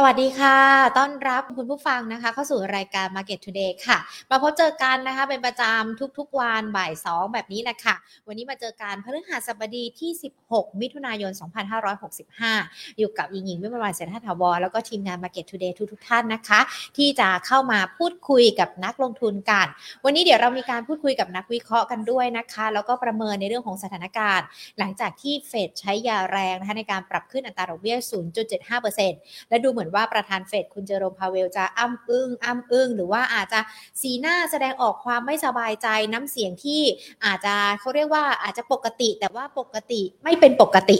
[0.00, 0.58] สวัสดีค่ะ
[0.98, 3.98] ต้อนรับคุณผู้ฟังนะคะ เข้าสู่รายการ Market Today ค่ะ
[4.30, 7.94] มาพบเจอกันนะคะ เป็นประจำทุกๆวันบ่าย 2 แบบนี้แหละค่ะ
[8.28, 10.10] วันนี้มาเจอกันพฤหัสบดีที่
[10.44, 11.32] 16 มิถุนายน
[11.94, 16.60] 2565 อยู่กับยิงหญิงวิมวันเศรษฐาถาวรแล้วก็ทีมงาน Market Today ทุกๆท่านนะคะ
[16.96, 19.66] ที่จะเข้ามาพูดคุยกับนักลงทุนกัน
[20.04, 24.46] วันนี้เดี๋ยวเรามีการพูดคุยกับนักวิเคราะห์กันด้วยนะคะ แล้วก็ประเมินในเรื่องของสถานการณ์
[24.78, 27.96] หลังจากที่เฟดใช้ยาแรงนะคะในการปรับขึ้นอัตราดอกเบี้ย
[28.74, 33.60] 0.75%และดูเหมือนว่าประธานเฟดคุณเจอโรมพาเวลจะอ้ำอึ้งอ้ำอึ้งหรือว่าอาจจะ
[34.02, 36.82] สีหน้าแสดงออกความไม่สบายใจน้ำเสียงที่
[37.24, 40.98] อาจจะเขาเรียกว่าอาจจะปกติ แต่ว่าปกติไม่เป็นปกติ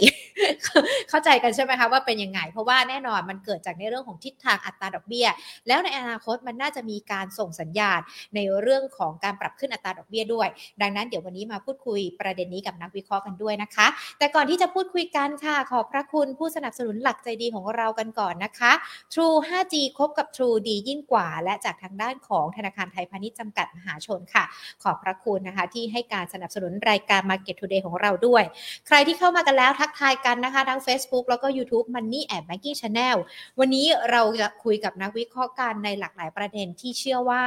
[1.09, 5.27] เข้าใจกันใช่ไหมคะว่าเป็นยังไง เพราะว่าแน่นอนมันเกิดจากในเรื่องของทิศทางอัตราดอกเบี้ย
[5.67, 7.99] แล้วในอนาคตมันน่าจะมีการส่งสัญญาณ
[8.35, 10.47] ในเรื่องของการปรับขึ้นอัตราดอกเบี้ยด้วย
[10.81, 13.87] ดังนั้นเดี๋ยววันนี้มาพูดคุยประเด็นนี้กับนักวิเคราะห์กันด้วยนะคะ
[14.19, 18.71] แต่ก่อนที่จะพูดคุยกันค่ะ ขอบพระคุณผู้สนับสนุนหลักใจดีของเรากันก่อนนะคะ
[19.13, 24.43] True 5G คบกับ True ดียิ่งกว่า และจากทางด้านของธนาคารไทยพาณิชย์จำกัดมหาชนค่ะ
[24.83, 28.43] ขอบพระคุณนะคะ ที่ให้การสนับสนุนรายการ Market Today ของเราด้วย
[28.87, 33.17] ใครที่เข้ามากันแล้วทักทายกันนะคะ ทั้ง Facebook แล้วก็ YouTube Money and Banking Channel
[33.59, 37.43] วันนี้เราจะคุยกับนักวิเคราะห์กันในหลากหลายประเด็นที่เชื่อว่า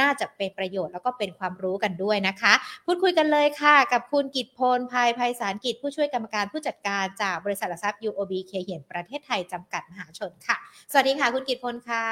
[0.00, 2.52] น่าจะเป็นประโยชน์แล้วก็เป็นความรู้กันด้วยนะคะ
[2.86, 10.59] พูดคุยกันเลยค่ะ กับคุณกิตพลภายภัยสารกิจผู้ช่วยกรรมการผู้จัดการจากบริษัทหลักทรัพย์ UOB เคเหียนประเทศไทยจำกัดมหาชนค่ะ
[10.90, 12.04] สวัสดีค่ะ คุณกิตพลคะ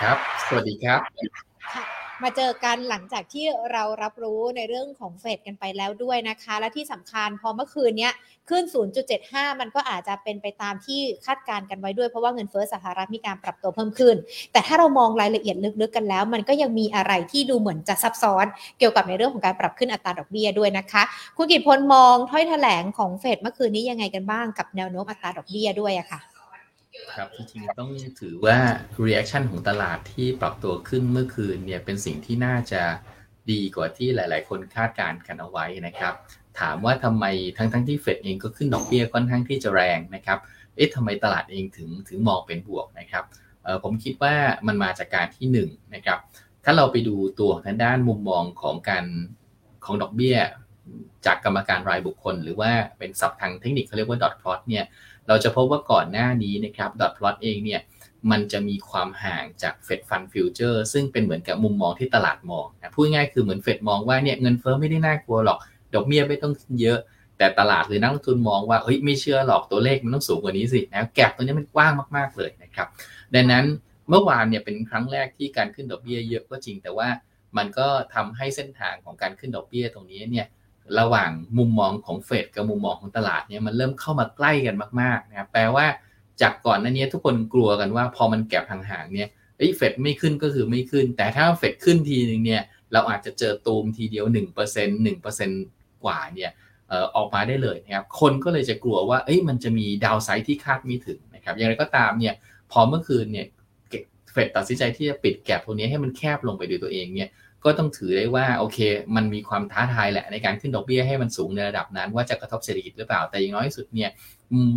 [0.00, 1.00] ครับ สวัสดีครับ
[1.74, 1.84] ค่ะ
[2.22, 8.12] มาเจอกันหลังจากที่เรารับรู้ในเรื่องของเฟดกันไปแล้วด้วยนะคะ และที่สำคัญพอเมื่อคืนเนี้ย
[8.50, 8.64] ขึ้น
[9.12, 14.16] 0.75 มันก็อาจจะเป็นไปตามที่คาดการณ์กันไว้ด้วยเพราะว่าเงินเฟ้อสหรัฐมีการปรับตัวเพิ่มขึ้น
[14.52, 18.46] แต่ถ้าเรามองรายละเอียดลึกๆกันแล้ว มันก็ยังมีอะไรที่ดูเหมือนจะซับซ้อน
[18.78, 21.02] เกี่ยวกับในเรื่องของการปรับขึ้นอัตราดอกเบี้ยด้วยนะคะ
[21.36, 26.20] คุณกิตพลมองถ้อยแถลงของเฟดเมื่อคืนนี้ยังไงกันบ้างกับแนวโน้มอัตราดอกเบี้ยด้วยอะค่ะ
[27.14, 28.58] ครับจริงๆต้องถือว่า
[29.06, 32.82] reaction ของตลาดที่ปรับตัวขึ้นเมื่อคืนเนี่ยเป็นสิ่งที่น่าจะ
[33.50, 36.14] ดีกว่าที่หลาย ๆ คนคาดการณ์กันเอาไว้นะครับ
[36.60, 37.24] ถามว่าทำไม
[37.56, 40.38] ทั้งๆทที่เฟดเองก็ขึ้นดอกเบี้ยค่อนข้างที่จะแรงนะครับ
[40.76, 43.24] เอ๊ะทำไมตลาดเองถึงถึงมองเป็นบวกนะครับ
[43.64, 44.34] เออผมคิดว่า
[44.66, 45.58] มันมาจากการที่1น
[45.94, 46.18] นะครับ
[46.64, 49.04] ถ้าเราไปดูตัวทางด้านมุมมองของการ
[49.84, 50.36] ของดอกเบี้ย
[51.26, 54.84] จากกรรมการรายบุคคล หรือว่าเป็นศัพท์ทางเทคนิคเขาเรียกว่า dot plot เนี่ย
[55.30, 57.80] เราจะพบว่าก่อนหน้านี้นะครับ dot plot เองเนี่ย
[58.30, 65.58] มันจะมีความห่างจาก Fed Fund Future ซึ่งเป็นเหมือนกับมุมมองที่ตลาดมองนะพูดง่ายคือเหมือนเฟดมองว่าเนี่ยเงินเฟ้อไม่ได้น่ากลัวหรอก
[65.94, 66.98] ดอกเบี้ยไม่ต้องเยอะ
[67.38, 72.88] แต่ตลาดหรือนักลงทุนมองว่าเฮ้ยไม่เชื่อหรอกตัวเลขมันต้องสูงกว่านี้สินะแกลบตัวนี้มันกว้างมากๆเลยนะครับ
[73.34, 73.64] ดังนั้น
[74.08, 77.08] เมื่อวานเนี่ยเป็นครั้งแรกที่การขึ้นดอกเบี้ยเยอะก็จริงแต่ว่า
[77.56, 80.46] มันก็ทำให้เส้นทางของการขึ้นดอกเบี้ยตรงนี้เนี่ย
[80.98, 85.86] ระหว่างมุมมองของเฟดกับมุมมองของตลาดเนี่ยมันเริ่มเข้ามาใกล้กันมากๆนะครับแปลว่า
[86.42, 89.28] จากก่อนหน้านี้ทุกคนกลัวกันว่าพอมันแก็บห่างๆเนี่ย
[89.76, 94.34] เฟดไม่ขึ้นก็คือไม่ขึ้น แต่ถ้าเฟดขึ้นทีนึงเนี่ยเราอาจจะเจอตูมทีเดียว 1%
[95.34, 96.50] 1%กว่าเนี่ย
[97.16, 102.34] ออกมาได้เลยนะครับคนก็เลยจะกลัวว่าเอ้ยมันจะมีดาวไซด์ที่คาดไม่ถึงนะครับอย่างไรก็ตามเนี่ย
[102.72, 103.46] พอเมื่อคืนเนี่ย
[104.32, 107.28] เฟดตัดสินใจที่จะปิดแก็บตรงนี้ให้มันแคบลงไปด้วยตัวเองเนี่ย
[107.64, 108.78] ก็ต้องถือได้ว่าโอเค
[109.16, 114.10] มันมีความท้าทายแหละในการขึ้นดอกเบี้ยให้มันสูงในระดับนั้น ว่าจะกระทบเศรษฐกิจหรือเปล่า แต่อย่างน้อยที่สุดเนี่ย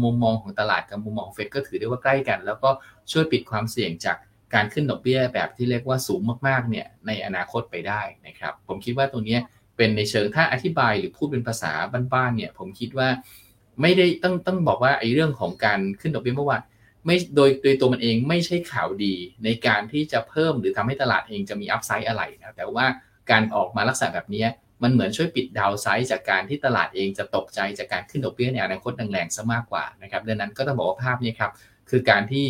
[0.04, 2.70] มุมมองของตลาดกับมุมมองเฟดก็ถือได้ว่าใกล้กัน แล้วก็
[3.12, 4.18] ช่วยปิดความเสี่ยงจาก
[4.54, 9.38] การขึ้นดอกเบี้ยแบบที่เรียกว่าสูงมากๆเนี่ยในอนาคตไปได้นะครับผมคิดว่าตรงนี้
[9.78, 11.72] เป็นในเชิงถ้าอธิบายหรือพูดเป็นภาษา
[12.14, 13.10] บ้านๆเนี่ยผมคิดว่า
[13.82, 16.62] ไม่ได้ต้องต้องบอกว่าไอ้เรื่องของการขึ้นดอกเบี้ยเมื่อวาน
[17.06, 22.86] ไม่โดยโดยตัวมันเองไม่ใช่ข่าวดีในการที่จะเพิ่มหรือทำให้ตลาดเองจะมีอัพไซด์อะไรนะแต่ว่า
[23.32, 24.46] การออกมาลักษณะแบบนี้
[24.84, 31.52] มันเหมือนช่วยปิดดาวไซด์จากการที่ตลาดเองจะตกใจจากการขึ้นดอกเบี้ยในอนาคตแรงๆซะมากกว่านะครับดังนั้นก็ต้องบอกว่าภาพนี้ครับ
[31.90, 32.46] คือการที่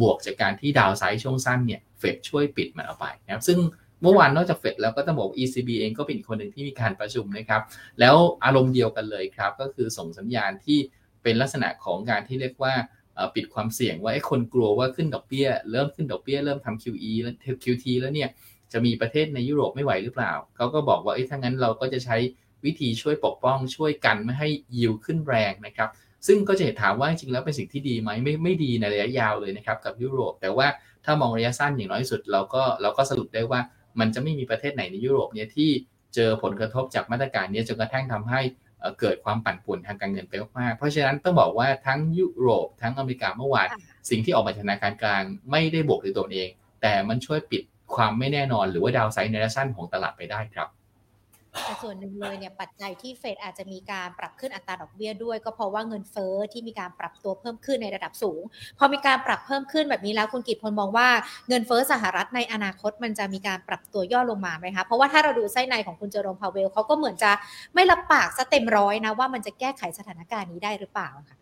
[0.00, 3.58] บวกจากการที่ดาวไซด์ช่วงสั้นเนี่ยเฟดช่วยปิดมันเอาไปนะครับซึ่ง
[4.02, 7.62] เมื่อวานนอกจากเฟดแล้วก็ต้องบอก ECB เองก็เป็นคนหนึ่งที่มีการประชุมนะครับ
[8.00, 10.78] แล้วอารมณ์เดียวกันเลยครับ ก็คือส่งสัญญาณที่
[11.22, 12.74] เป็นลักษณะของการที่เรียกว่า
[13.34, 17.34] ปิดความเสี่ยงว่าไอ้คนกลัวว่าขึ้นดอกเบี้ย เริ่มขึ้นดอกเบี้ยเริ่มทำ QE แล้ว
[17.64, 18.28] QT แล้วเนี่ย
[18.72, 22.16] จะมีประเทศในยุโรปไม่ไหวหรือเปล่า เขาก็บอกว่าไอ้ถ้างั้นเราก็จะใช้
[22.64, 25.88] วิธีช่วยปกป้องช่วยกันไม่ให้ยิวขึ้นแรงนะครับ
[26.26, 30.66] ซึ่งก็จะถามว่าจริงแล้วเป็นสิ่งที่ดีไหมไม่ไม่ดีในระยะยาวเลยนะครับกับยุโรป แต่ว่า
[31.04, 33.60] ถ้ามองระยะสั้นอย่างน้อยที่สุดเราก็เราก็สรุปได้ว่า
[34.00, 35.70] มันจะไม่มีประเทศไหนในยุโรปเนี่ยที่
[36.14, 38.40] เจอผลกระทบจากมาตรการนี้จนกระทั่งทำให้
[39.00, 43.68] เกิดความปั่นป่วนทางการเงินไปมากๆเพราะฉะนั้นต้องบอกว่าทั้งยุโรปทั้งอเมริกาเมื่อวาน
[44.10, 46.48] สิ่งที่ออกมาจากธนาคารกลางไม่ได้บวกด้วยตัวเอง
[46.82, 47.62] แต่มันช่วยปิด
[47.94, 50.68] ความไม่แน่นอนหรือว่าดาวไซด์ในระยะสั้นของตลาดไปได้ครับ
[51.52, 58.42] แต่ส่วนหนึ่งเลยเนี่ยปัจจัยที่เฟดอาจจะมีการปรับขึ้นอัตราดอกเบี้ยด้วย ก็เพราะว่าเงินเฟ้อที่มีการปรับตัวเพิ่มขึ้นในระดับสูง
[58.78, 61.08] พอมีการปรับเพิ่มขึ้นแบบนี้แล้วคุณกิตพลมองว่า
[61.48, 67.30] เงินเฟ้อสหรัฐในอนาคตมันจะมีการปรับตัวย่อลงมาไหมคะเพราะว่าถ้าเราดูไส้ในของคุณเจอโรมพาวเวลเขาก็เหมือนจะ
[67.74, 71.36] ไม่รับปากซะเต็มร้อยนะว่ามันจะแก้ไขสถานการณ์นี้ได้หรือเปล่าค่ะ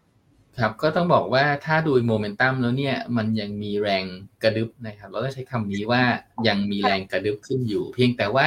[0.59, 4.05] ครับก็ต้องบอกว่าถ้าดูโมเมนตัมแล้วเนี่ยมันยังมีแรง
[4.43, 6.03] กระดึบนะครับ เราก็ใช้คำนี้ว่า
[6.49, 8.47] ยังมีแรงกระดึบขึ้นอยู่ เพียงแต่ว่า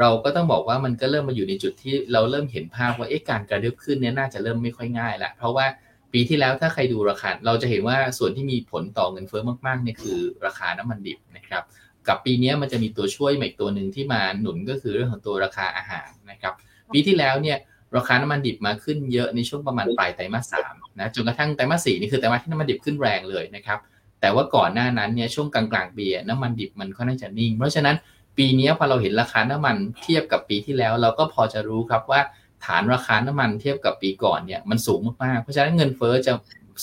[0.00, 5.66] เราก็ต้องบอกว่ามันก็เริ่มมาอยู่ในจุดที่เราเริ่มเห็นภาพว่าเอ๊ะการกระดึบขึ้นเนี่ยน่าจะเริ่มไม่ค่อยง่ายละเพราะว่า
[6.12, 11.62] ปีที่แล้วถ้าใครดูราคา เราจะเห็นว่าส่วนที่มีผลต่อเงินเฟ้อมากๆเนี่ยคือราคาน้ำมันดิบนะครับ
[12.08, 16.54] กับปีนี้มันจะมีตัวช่วยใหม่ตัวหนึ่งที่มาหนุนก็คือเรื่องของตัวราคาอาหารนะครับ
[16.92, 17.58] ปีที่แล้วเนี่ย
[17.96, 23.78] ราคาน้ำมันดิบมาขึ้นเยอะในช่วงประมาณปลายไตรมาสสามนะจนกระทั่งไตรมาสสี่นี่คือไตรมาสที่น้ำมันดิบขึ้นแรงเลยนะครับ
[24.20, 27.96] แต่ว่าก่อนหน้านั้นเนี่ยช่วงกลางๆปีน้ำมันดิบมันค่อนข้างจะนิ่ง เพราะฉะนั้น
[28.36, 32.20] ปีนี้พอเราเห็นราคาน้ำมันเทียบกับปีที่แล้ว เราก็พอจะรู้ครับว่า
[32.64, 36.32] ฐานราคาน้ำมันเทียบกับปีก่อนเนี่ยมันสูงมากๆเพราะฉะนั้นเงินเฟ้อจะ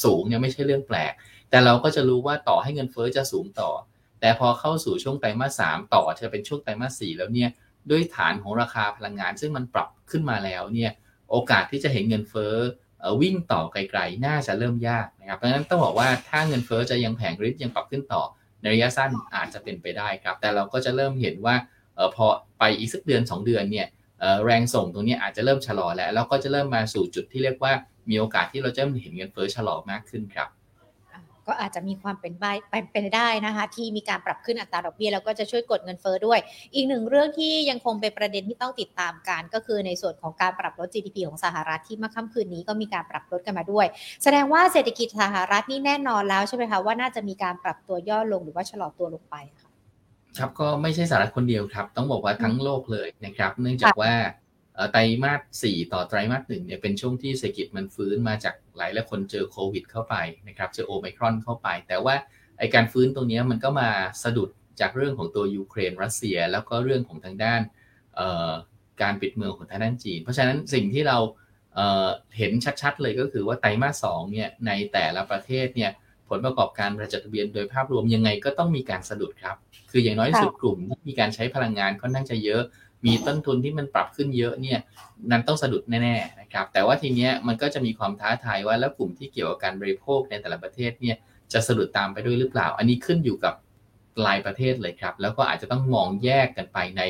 [0.04, 1.14] สูงเนี่ยไม่ใช่เรื่องแปลก
[1.50, 3.70] แต่เราก็จะรู้ว่าต่อให้เงินเฟ้อจะสูงต่อ
[4.22, 7.50] แต่พอเข้าสู่ช่วงไตรมาสสามต่อจะเป็นช่วงไตรมาสสี่แล้วเนี่ย
[7.92, 10.92] ด้วยฐานของราคาพลังงาน ซึ่งมันปรับขึ้นมาแล้วเนี่ย
[11.32, 12.56] โอกาสที่จะเห็นเงินเฟ้อ
[13.22, 18.24] วิ่งต่อไกลๆ น่าจะเริ่มยากนะครับ เพราะฉะนั้นต้องบอกว่าถ้าเงินเฟ้อจะยังแผงริบยังปรับขึ้นต่อ
[18.62, 21.56] ในระยะสั้นอาจจะเป็นไปได้ครับ แต่เราก็จะเริ่มเห็นว่า
[22.16, 22.26] พอ
[22.60, 23.88] ไปอีกสักเดือน 2 เดือนเนี่ย
[24.46, 27.74] แรงส่งตรงนี้อาจจะเริ่มชะลอแล้วแล้วก็จะเริ่มมาสู่จุดที่เรียกว่า
[28.10, 30.48] มีโอกาสที่เราจะเห็นเงินเฟ้อชะลอมากขึ้นครับ
[31.52, 32.46] ก็อาจจะมีความเป็นไป
[32.94, 36.40] เป็นได้นะคะ ที่มีการปรับขึ้นอัตราดอกเบี้ยแล้วก็จะช่วยกดเงินเฟ้อด้วย
[36.76, 43.86] อีกหนึ่งเรื่องที่ยังคงเป็นประเด็นที่ต้องติดตามกัน ก็คือในส่วนของการปรับลด GDP ของสหรัฐที่เมื่อค่ำคืนนี้ก็มีการปรับลดกันมาด้วย
[44.24, 49.70] แสดงว่าเศรษฐกิจสหรัฐนี่แน่นอนแล้วใช่ไหมคะว่าน่าจะมีการปรับตัวย่อลงหรือว่าชะลอตัวลงไปค่ะ
[50.38, 54.14] ครับก็ไม่ใช่สหรัฐคนเดียวครับ ต้องบอกว่าทั้งโลกเลยนะครับ เนื่องจากว่า
[54.92, 60.16] ไตรมาสสี่ต่อไตรมาสหนึ่งเนี่ยเป็นช่วงที่เศรษฐกิจมันฟื้นมาจากหลายหลายคนเจอโควิดเข้าไป
[60.48, 62.16] นะครับ เจอโอไมครอนเข้าไป แต่ว่า
[62.58, 63.90] ไอการฟื้นตรงนี้มันก็มา
[64.24, 64.50] สะดุด
[64.82, 67.62] จากเรื่องของตัวยูเครนรัสเซีย แล้วก็เรื่องของทางด้าน
[69.02, 71.18] การปิดเมืองของทางด้านจีน เพราะฉะนั้นสิ่งที่เรา
[71.76, 72.52] เเห็น
[72.82, 75.92] ชัดๆเลยก็คือว่าไตรมาสสองเนี่ยในแต่ละประเทศเนี่ย
[76.30, 79.56] ผลประกอบการประจดทะเบียนโดยภาพรวมยังไงก็ต้องมีการสะดุดครับ
[79.92, 82.64] คืออย่างน้อยสุดกลุ่มที่มีการใช้พลังงานค่อนข้างจะเยอะ
[83.06, 84.80] มีต้นทุนที่มันปรับขึ้นเยอะเนี่ย
[85.32, 91.16] นั้นต้องสะดุดแน่ๆนะครับแต่ว่าทีเนี้ยมันก็จะมีความท้าทายว่าแล้วกลุ่มที่เกี่ยวกับการบริโภคในแต่ละประเทศเนี่ย
[91.54, 93.54] จะสะดุดตามไปด้วยหรือเปล่า อันนี้ขึ้นอยู่กับ
[94.26, 97.02] รายประเทศเลยครับแล้วก็อาจจะต้องมองแยกกันไปใน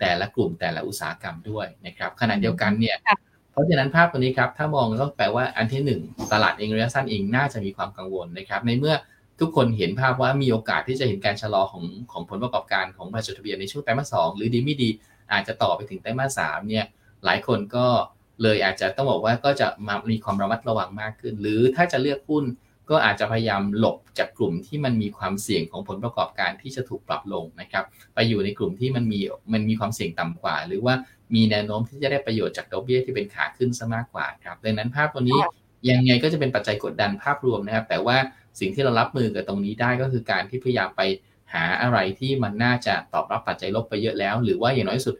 [0.00, 2.96] แต่ละกลุ่มแต่ละอุตสาหกรรมด้วยนะครับขณะเดียวกันเนี่ย
[3.52, 8.94] เพราะฉะนั้นภาพตัวนี้ครับถ้ามองก็แปลว่าอันที่ 1 ตลาดเองระยะสั้นเองน่าจะมีความกังวลนะครับในเมื่อ
[9.40, 14.90] ทุกคนเห็นภาพว่ามีโอกาสที่จะเห็นการชะลอของของผลประกอบการของบริษัททะเบียนในช่วงไตรมาสสองหรือดีไม่ดี
[15.32, 16.84] อาจจะต่อไปถึงไตรมาสสามเนี่ย
[17.24, 17.86] หลายคนก็
[18.42, 22.44] เลยอาจจะต้องบอกว่าก็จะมามีความระมัดระวังมากขึ้น หรือถ้าจะเลือกหุ้น
[22.90, 27.84] ก็อาจจะพยายามหลบจากกลุ่มที่มันมีความเสี่ยงของผลประกอบการที่จะถูกปรับลงนะครับ
[28.14, 29.20] ไปอยู่ในกลุ่มที่มันมี
[29.52, 30.94] มันมีความเสี่ยงต่ำกว่า หรือว่า
[31.34, 35.40] มีแนวโน้มที่จะได้ประโยชน์จากดอกเบี้ยที่เป็นขาขึ้นซะมากกว่าครับดังนั้นภาพตัวนี้
[35.90, 38.16] ยังไงก็จะเป็นปัจจัยกดดันภาพรวมนะครับ แต่ว่า
[38.60, 41.02] สิ่งที่เรารับมือกับตรงนี้ได้ก็คือการที่พยายามไป
[41.54, 45.14] หาอะไรที่มันน่าจะตอบรับปัจจัยลบไปเยอะแล้ว หรือว่าอย่างน้อยสุด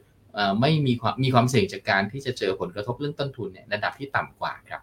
[0.61, 4.81] ไม่มีความมีความเสี่ยงจากการที่จะเจอผลกระทบเรื่องต้นทุนเนี่ยระดับที่ต่ำกว่าครับ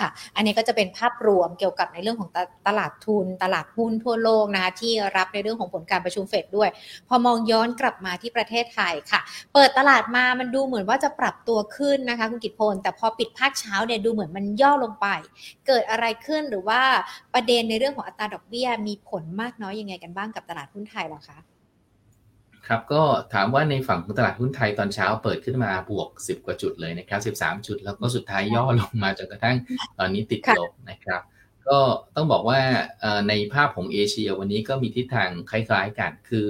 [0.00, 2.30] ค่ะ อันนี้ก็จะเป็นภาพรวมเกี่ยวกับในเรื่องของ
[2.68, 6.68] ตลาดทุน ตลาดหุ้นทั่วโลกนะคะที่รับในเรื่องของผลการประชุมเฟดด้วย
[7.08, 9.20] พอมองย้อนกลับมาที่ประเทศไทยค่ะ
[9.54, 15.06] เปิดตลาดมามันดูเหมือนว่าจะปรับตัวขึ้นนะคะคุณกิตพล แต่พอปิดภาคเช้าเนี่ยดูเหมือนมันย่อลงไป
[15.66, 16.80] เกิดอะไรขึ้นหรือว่า
[17.34, 21.57] ประเด็นในเรื่องของอัตราดอกเบี้ยมีผลมากน้อยยังไงกันบ้างกับตลาดหุ้นไทยหรอคะ
[22.68, 23.02] ครับก็
[23.34, 29.56] ถามว่าในฝั่งของตลาดหุ้นไทยตอนเช้าเปิดขึ้นมาบวก 10 กว่าจุดเลยนะครับ 13 จุด แล้วก็สุดท้ายย่อลงมาจนกระทั่ง
[29.98, 31.22] ตอนนี้ติดลบนะครับ
[31.68, 31.78] ก็
[32.16, 32.60] ต้องบอกว่า
[33.28, 36.46] ในภาพของเอเชียวันนี้ก็มีทิศทางคล้ายๆกัน คือ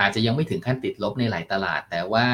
[0.00, 2.24] อาจจะยังไม่ถึงขั้นติดลบในหลายตลาด แต่ว่า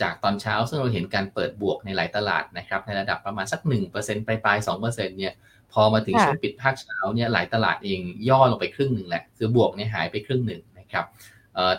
[0.00, 3.60] จากตอนเช้าซึ่งเราเห็นการเปิดบวกในหลายตลาดนะครับในระดับประมาณสัก
[3.94, 5.32] 1%ปลายๆ2%เนี่ย
[5.72, 11.04] พอมาถึงช่วงปิดภาคเช้าเนี่ยหลายตลาดเองย่อลงไปครึ่งหนึ่งแหละคือบวกเนี่ยหายไปครึ่งหนึ่งนะครับ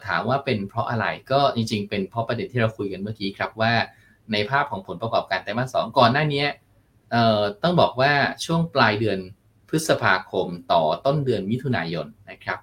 [0.08, 3.74] ถามว่าเป็นเพราะอะไรก็จริง ๆ เป็นเพราะประเด็นที่เราคุยกันเมื่อกี้ครับว่า
[4.32, 6.46] ในภาพของผลประกอบการไตรมาสสองก่อนหน้านี้
[7.64, 8.12] ต้องบอกว่า
[8.46, 9.20] ช่วงปลายเดือน
[9.70, 12.60] พฤษภาคมต่อต้นเดือนมิถุนายนนะครับ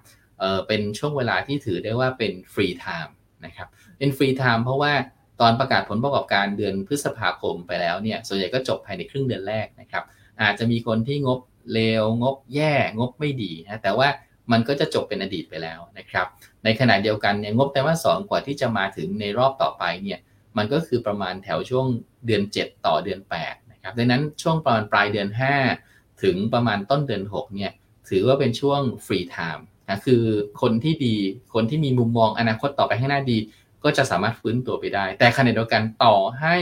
[0.67, 3.15] เป็นช่วงเวลาที่ถือได้ว่าเป็น free time
[3.45, 3.67] นะครับ
[3.97, 4.93] เป็น free time เพราะว่า
[5.41, 10.03] ตอนประกาศผลประกอบการเดือนพฤษภาคมไปแล้วเนี่ยส่วนใหญ่ก็จบภายในครึ่งเดือนแรกนะครับ
[10.41, 11.39] อาจจะมีคนที่งบ
[11.73, 14.07] เลวงบแย่งบไม่ดีนะแต่ว่า
[14.51, 16.27] มันก็จะจบเป็นอดีตไปแล้วนะครับ
[16.63, 20.19] ในขณะเดียวกันเนี่ยงบไตรมาสสองกว่าที่จะมาถึงในรอบต่อไปเนี่ย
[20.57, 21.85] มันก็คือประมาณแถวช่วง
[22.25, 25.29] เดือน 7 ต่อเดือน8นะครับดังนั้นช่วงประมาณปลายเดือน
[25.75, 27.71] 5 ถึงประมาณต้นเดือน6เนี่ย
[28.09, 30.23] ถือว่าเป็นช่วงฟรีไทม์นะคือ
[30.61, 31.15] คนที่ดี
[31.53, 33.37] คนที่มีมุมมองอนาคตต่อไปข้างหน้าดี
[33.83, 36.55] ก็จะสามารถฟื้นตัวไปได้ แต่ขณะเดียวกันต่อให้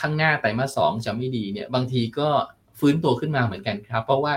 [0.00, 2.28] ข้างหน้าไตรมาสสองจะไม่ดีเนี่ยบางทีก็
[2.78, 4.34] ฟื้นตัวขึ้นมาเหมือนกันครับ เพราะว่า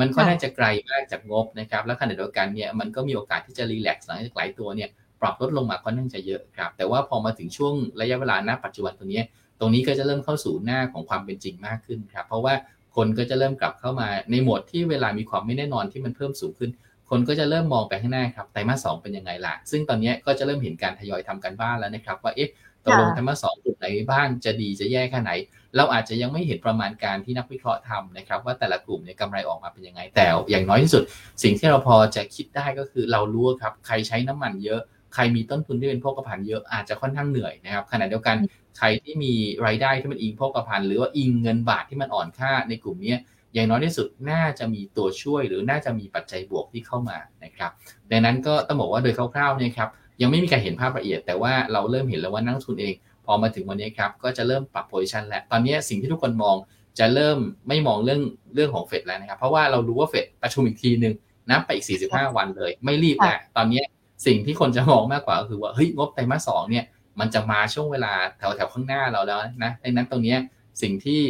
[0.00, 4.88] มันก็น่าจะไกลมากจากงบนะครับ แล้วขณะเดียวกันเนี่ยมันก็มีโอกาสที่จะรีแลกซ์หลังจากหลายตัวเนี่ย
[5.20, 9.22] ปรับลดลงมาค่อนข้างจะเยอะครับ แต่ว่าพอมาถึงช่วงระยะเวลาณปัจจุบันตรงนี้
[9.60, 12.54] ตรงนี้ก็จะเริ่มเข้าสู่หน้าของความเป็นจริงมากขึ้นครับ เพราะว่า
[12.96, 16.70] คนก็จะเริ่มกลับเข้ามาในโหมดที่เวลามีความไม่แน่นอนที่มันเพิ่มสูงขึ้น
[17.10, 22.50] คนก็จะเริ่มมองไปข้างหน้าครับไตรมาสสองเป็นยังไงล่ะ ซึ่งตอนนี้ก็จะเริ่มเห็นการทยอยทำกันบ้านแล้วนะครับ ว่าเอ๊ะ
[22.84, 25.30] ตกลงไตรมาสสองกลุ่มไหนบ้างจะดีจะแย่แค่ไหน
[25.76, 31.02] เราอาจจะยังไม่เห็นประมาณการที่นักวิเคราะห์ทำนะครับ ว่าแต่ละกลุ่มเนี่ยกำไรออกมาเป็นยังไง แต่อย่างน้อยที่สุด
[31.42, 34.80] สิ่งที่เราพอจะคิดได้ก็คือเรารู้ครับใครใช้น้ำมันเยอะ
[35.14, 38.36] ใครมีต้นทุนที่เป็นโภคภัณฑ์เยอะอาจจะค่อนข้างเหนื่อยนะครับขณะเดียวกัน
[38.78, 39.32] ใครที่มี
[39.66, 43.14] รายได้ที่มันอิงโภคภัณฑ์หรือว่าอิงเงินบาทที่มันอ่อนค่าในกลุ่มนี้
[43.54, 47.70] อย่างน้อยที่สุดน่าจะมีตัวช่วยหรือน่าจะมีปัจจัยบวกที่เข้ามานะครับ
[48.10, 49.90] ดังนั้นก็ต้องบอกว่าโดยคร่าวๆเนี่ยครับ
[50.20, 52.94] ยังไม่มีการเห็นภาพละเอียด แต่ว่าเราเริ่มเห็นแล้วว่านักทุนเอง
[53.26, 56.56] พอมาถึงวันนี้ครับก็จะเริ่มปรับโพซิชันแล้ว ตอนนี้สิ่งที่ทุกคนมอง
[56.98, 57.38] จะเริ่ม
[57.68, 58.20] ไม่มองเรื่อง
[58.54, 61.14] เรื่องของเฟดแล้วนะครับ เพราะว่าเรารู้ว่าเฟดประชุมอีกทีหนึ่ง
[61.50, 63.82] นับไปอีก 45 วันเลย ไม่รีบแล้วตอนนี้
[64.26, 66.84] สิ่งที่คนจะมองมากกว่าก็คือว่าเฮ้ยงบไตรมาสสองเนี่ย
[67.20, 70.36] มันจะมาช่วงเวลาแถวแถวข้างหน้าเราแล้วนะดังนั้นตรงนี้
[70.82, 71.20] สิ่งที่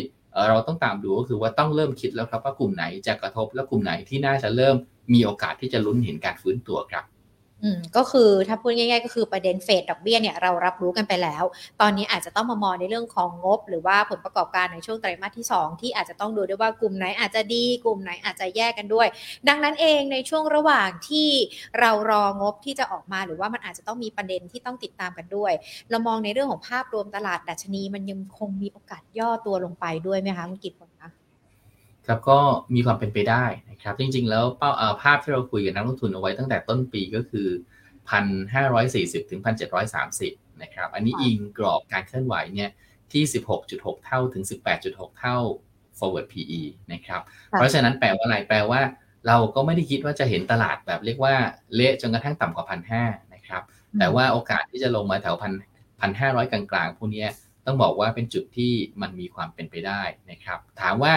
[0.48, 4.76] เราต้องตามดูก็คือว่าต้องเริ่มคิดแล้วครับว่ากลุ่มไหนจะกระทบและกลุ่มไหนที่น่าจะเริ่ม
[5.14, 7.04] มีโอกาสที่จะลุ้นเห็นการฟื้นตัวครับ
[7.64, 11.44] อืมก็คือถ้าพูดง่ายๆ ก็คือประเด็นเฟดดอกเบี้ยเนี่ยเรารับรู้กันไปแล้ว
[11.80, 19.06] ตอนนี้อาจจะต้องมามองในเรื่องของงบ หรือว่าผลประกอบการในช่วงไตรมาสที่ 2 ที่อาจจะต้องดูด้วยว่ากลุ่มไหนอาจจะดีกลุ่มไหนอาจจะแยกกันด้วย
[19.48, 21.28] ดังนั้นเองในช่วงระหว่างที่
[21.80, 25.52] เรารองบที่จะออกมาหรือว่ามันอาจจะต้องมีประเด็นที่ต้องติดตามกันด้วย
[25.90, 31.23] เรามองในเรื่องของภาพรวมตลาดดัชนี มันยังคงมีโอกาสย่อตัวลงไปด้วยไหมคะคุณกิตผลคะ
[32.06, 32.38] ครับก็
[32.74, 34.70] มีความเป็นไปได้นะครับ จริง ๆ แล้วเป้า
[35.02, 37.48] ภาพที่เราคุยกับนักลงทุนเอาไว้ตั้งแต่ต้นปีก็คือ
[38.14, 39.40] 1,540 ถึง
[40.00, 42.70] 1,730 นะครับ อันนี้อิงกรอบการเคลื่อนไหวเนี่ย
[43.12, 43.22] ที่
[43.64, 44.44] 16.6 เท่าถึง
[44.80, 45.36] 18.6 เท่า
[45.98, 46.60] forward PE
[46.92, 48.80] นะครับ เพราะฉะนั้นแปลว่าอะไรแปลว่า
[49.26, 51.34] เราก็ไม่ได้คิดว่าจะเห็นตลาดแบบเรียกว่า
[51.74, 53.62] เละจนกระทั่งต่ำกว่าพันห้านะครับ
[53.98, 55.52] แต่ว่าโอกาสที่จะลงมาแถวพัน
[56.00, 57.26] พันห้าร้อยกลางๆพวกนี้
[57.66, 61.14] ต้องบอกว่าเป็นจุดที่มันมีความเป็นไปได้นะครับ ถามว่า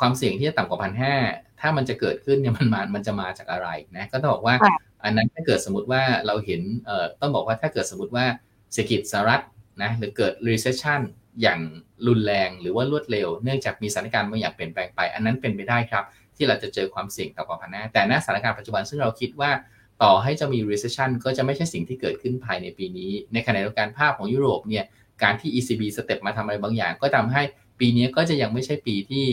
[0.00, 1.14] ความเสี่ยงที่จะต่ำกว่าพันห้า
[1.60, 4.54] ถ้ามันจะเกิดขึ้นเนี่ยมันมามันจะมาจากอะไรนะก็ต้องบอกว่า
[5.04, 8.24] อันนั้นถ้าเกิดสมมติว่าเราเห็นเอ่อต้องบอกว่าถ้าเกิดสมมติว่า
[8.72, 9.42] เศรษฐกิจสหรัฐ
[9.82, 11.00] นะหรือเกิด recession
[11.42, 11.60] อย่าง
[12.06, 16.04] รุนแรงหรือว่ารวดเร็ว เนื่องจากมีสถานการณ์บางอย่างเปลี่ยนแปลงไป อันนั้นเป็นไปได้ครับ
[16.36, 19.50] ที่เราจะเจอความเสี่ยงต่อกว่าพันห้าแต่ณสถานการณ์ปัจจุบันซึ่งเราคิดว่า
[20.02, 24.84] ต่อให้จะมี recession ก็จะไม่ใช่สิ่งที่เกิดขึ้นภายในปีนี้ ในขณะเดียวกันภาพของยุโรปเนี่ย
[25.22, 27.42] การที่ ECB สเต็ปมาทำอะไรบางอย่าง ก็ทำให้
[27.80, 29.26] ปีนี้ก็จะยังไม่ใช่ปีที่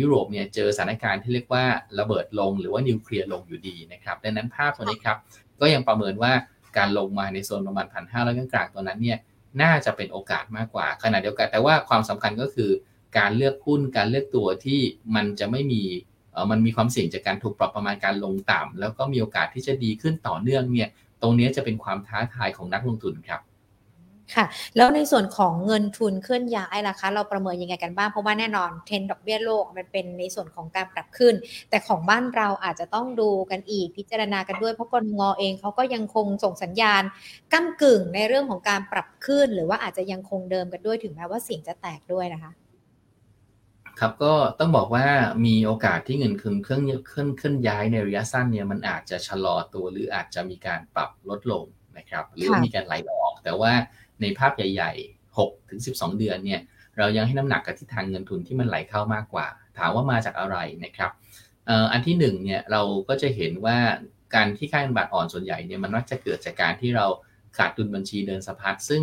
[0.00, 1.64] ยุโรปเนี่ยเจอสถานการณ์ที่เรียกว่า
[1.98, 5.18] ระเบิดลงหรือว่านิวเคลียร์ลงอยู่ดีนะครับดังนั้นภาพตัวนี้ครับ
[5.60, 6.32] ก็ยังประเมินว่า
[6.78, 9.18] การลงมาในโซนประมาณพันห้าร้อยกลางๆตัวนั้นเนี่ย
[9.62, 12.70] น่าจะเป็นโอกาสมากกว่าขณะเดียวกัน แต่ว่าความสำคัญก็คือ
[13.18, 14.80] การเลือกหุ้นการเลือกตัวที่
[15.14, 15.82] มันจะไม่มี
[16.32, 20.88] เออมันมีความเสี่ยงจากการถูกปรับประมาณการลงต่ำแล้วก็มีโอกาสที่จะดีขึ้นต่อเนื่องเนี่ย
[21.22, 23.40] ตรงนี้จะเป็นความท้าทายของนักลงทุนครับ
[24.34, 24.44] ค่ะ
[24.76, 31.34] แล้วในส่วนของเงินทุนเคลื่อนย้ายล่ะคะ เราประเมินยังไงกันบ้าง เพราะว่าแน่นอนเทรนดอกเบี้ยโลกมันเป็นในส่วนของการปรับขึ้น
[31.70, 37.02] แต่ของบ้านเราอาจจะต้องดูกันอีกพิจารณากันด้วย เพราะกรงอเองเขาก็ยังคงส่งสัญญาณ
[37.52, 42.52] ก้ากึ่งในเรื่องของการปรับขึ้น หรือว่าอาจจะยังคงเดิมกันด้วยถึงแม้ว่าเสียงจะแตกด้วยนะคะ
[44.00, 45.06] ครับก็ต้องบอกว่า
[45.46, 51.64] มีโอกาสที่เงินคืนเครื่องเคลื่อนเคลื่อนย้ายในระยะสั้นเนี่ยมันอาจจะชะลอตัวหรืออาจจะมีการปรับลดลง
[51.98, 53.72] นะครับ หรือมีการไหลออก แต่ว่า
[54.20, 56.60] ในภาพใหญ่ๆ6ถึง12 เดือนเนี่ย
[56.98, 59.46] เรายังให้น้ำหนักกับทิศทางเงินทุนที่มันไหลเข้ามากกว่า
[59.78, 61.10] ถามว่ามาจากอะไรนะครับ
[61.92, 63.78] อันที่หนึ่งเนี่ยเราก็จะเห็นว่า
[64.34, 67.06] การที่ค่าเงินบาทอ่อนส่วนใหญ่เนี่ยมันมักจะเกิดจากการที่เรา
[67.56, 69.02] ขาดดุลบัญชีเดินสะพัดซึ่ง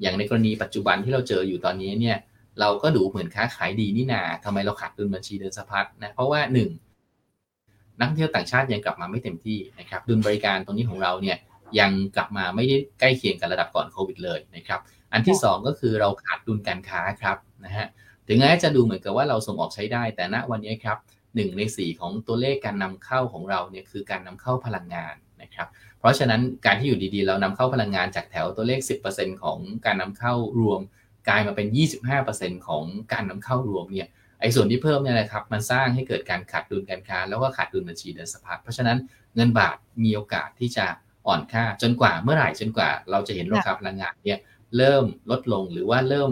[0.00, 2.16] อย่างในกรณีปัจจุบันที่เราเจออยู่ตอนนี้เนี่ย
[2.60, 11.36] เราก็ดูเหมือนค้าขายดีนี่นาทำไมเราขาดดุลบัญชีเดินสะพัดนะเพราะว่า 1 นักท่องเที่ยวต่างชาติยังกลับมาไม่เต็มที่นะครับดุลบริการตรงนี้ของเราเนี่ย
[11.78, 14.80] ยังกลับมาไม่ได้ใกล้เคียงกับระดับก่อนโควิดเลยนะครับ
[15.12, 17.86] อันที่ 2 ก็คือเราขาดดุลการค้าครับนะฮะ
[18.28, 20.98] ถึงแม้จะดูเหมือนกับว่าเราส่งออกใช้ได้ แต่ณวันนี้ครับ
[21.34, 28.80] หนึ่งใน 4 ของตัวเลขการนำเข้าของเราเนี่ยคือการนำเข้าพลังงานนะครับเพราะฉะนั้นการที่อยู่ดีๆ เรานำเข้าพลังงานจากแถวตัวเลข
[29.12, 30.80] 10%ของการนำเข้ารวม
[31.28, 31.68] กลายมาเป็น
[32.16, 34.08] 25%ของการนำเข้ารวมเนี่ย
[34.40, 38.98] ไอ้ส่วนที่เพิ่มเนี่ยนะครับมันสร้างให้เกิดการขาดดุลการค้า แล้วก็ขาดดุลบัญชีเดินสะพัดเพราะฉะนั้น
[39.34, 40.86] เงินบาทมีโอกาสที่จะ
[41.26, 44.38] อ่อนค่าจนกว่าเมื่อไหร่จนกว่า เราจะเห็นราคาพลังงานเนี่ย
[44.76, 46.30] เริ่มลดลงหรือว่าเริ่ม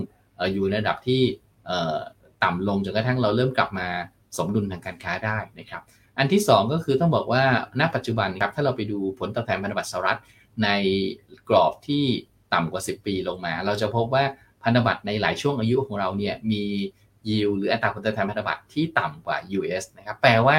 [0.54, 1.22] อยู่ในระดับที่
[2.44, 3.88] ต่ำลงจนกระทั่งเราเริ่มกลับมา
[4.38, 5.82] สมดุลทางการค้าได้นะครับ
[6.18, 7.44] อันที่ 2 ก็คือต้องบอกว่า
[7.80, 10.20] ณปัจจุบันครับถ้าเราไปดูผลตอบแทนพันธบัตรสหรัฐ
[10.64, 10.68] ใน
[11.48, 12.04] กรอบที่
[12.54, 14.24] ต่ำกว่า 10 ปีลงมา เราจะพบว่า
[14.62, 16.62] พันธบัตรในหลายช่วงอายุของเราเนี่ยมี
[17.28, 20.58] ยิวหรืออัตราผลตอบแทนพันธบัตรที่ต่ำกว่า US นะครับแปลว่า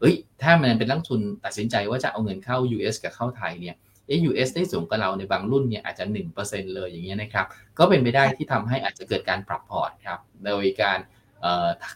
[0.00, 3.74] เอ้ยถ้ามันเป็นนักทุนตัดสินใจว่าจะเอาเงินเข้า US กับเข้าไทยเนี่ย
[4.06, 6.04] เอ US ได้สูงกว่าเราในบางรุ่นเนี่ยอาจจะ
[6.40, 7.46] 1%เลยอย่างเงี้ยนะครับ
[7.78, 10.98] ก็เป็นไปได้ที่ทำให้อาจจะเกิดการปรับพอร์ตครับ โดยการ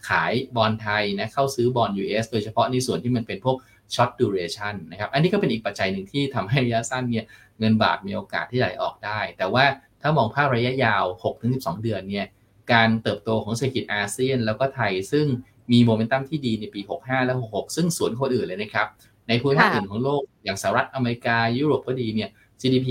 [0.09, 3.57] ขายบอลไทยนะเข้าซื้อบอล US โดยเฉพาะในส่วนที่มันเป็นพวก
[3.95, 7.25] ช็อตดูเรชันนะครับ อันนี้ก็เป็นอีกปัจจัยหนึ่งที่ทำให้ระยะสั้นเนี่ย
[7.59, 9.65] เงินบาทมีโอกาสที่ไหลออกได้ แต่ว่า
[10.01, 11.03] ถ้ามองภาพระยะยาว
[11.43, 12.27] 6-12 เดือนเนี่ย
[12.73, 15.25] การเติบโตของเศรษฐกิจอาเซียน แล้วก็ไทยซึ่ง
[15.71, 18.87] มีโมเมนตัมที่ดีในปี 65 และ 66 ซึ่งสวนคนอื่นเลยนะครับ
[19.27, 22.29] ในภูมิภาคอื่นของโลกอย่างสหรัฐอเมริกา ยุโรปก็ดีเนี่ย
[22.61, 22.87] GDP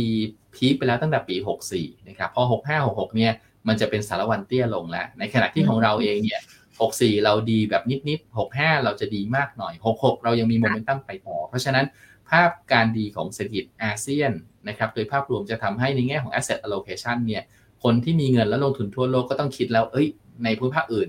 [0.55, 1.37] พีคไปแล้วตั้งแต่ปี
[1.73, 3.33] 64 นะครับ พอ 65 66 เนี่ย
[3.69, 6.41] มันจะเป็นสารวันเตี้ยลงแล้ว ในขณะที่ของเราเองเนี่ย
[6.83, 11.87] 64 เราดีแบบนิดๆ 65 เราจะดีมากหน่อย 66 เรายังมีโมเมนตัมไปต่อ เพราะฉะนั้น
[12.31, 14.33] ภาพการดีของเศรษฐกิจอาเซียน
[14.69, 17.43] นะครับ โดยภาพรวมจะทำให้ในแง่ของ asset allocation เนี่ย
[17.83, 20.07] คนที่มีเงินแล้วลงทุนทั่วโลกก็ต้องคิดแล้ว เอ้ย
[20.45, 21.09] ในภูมิภาคอื่น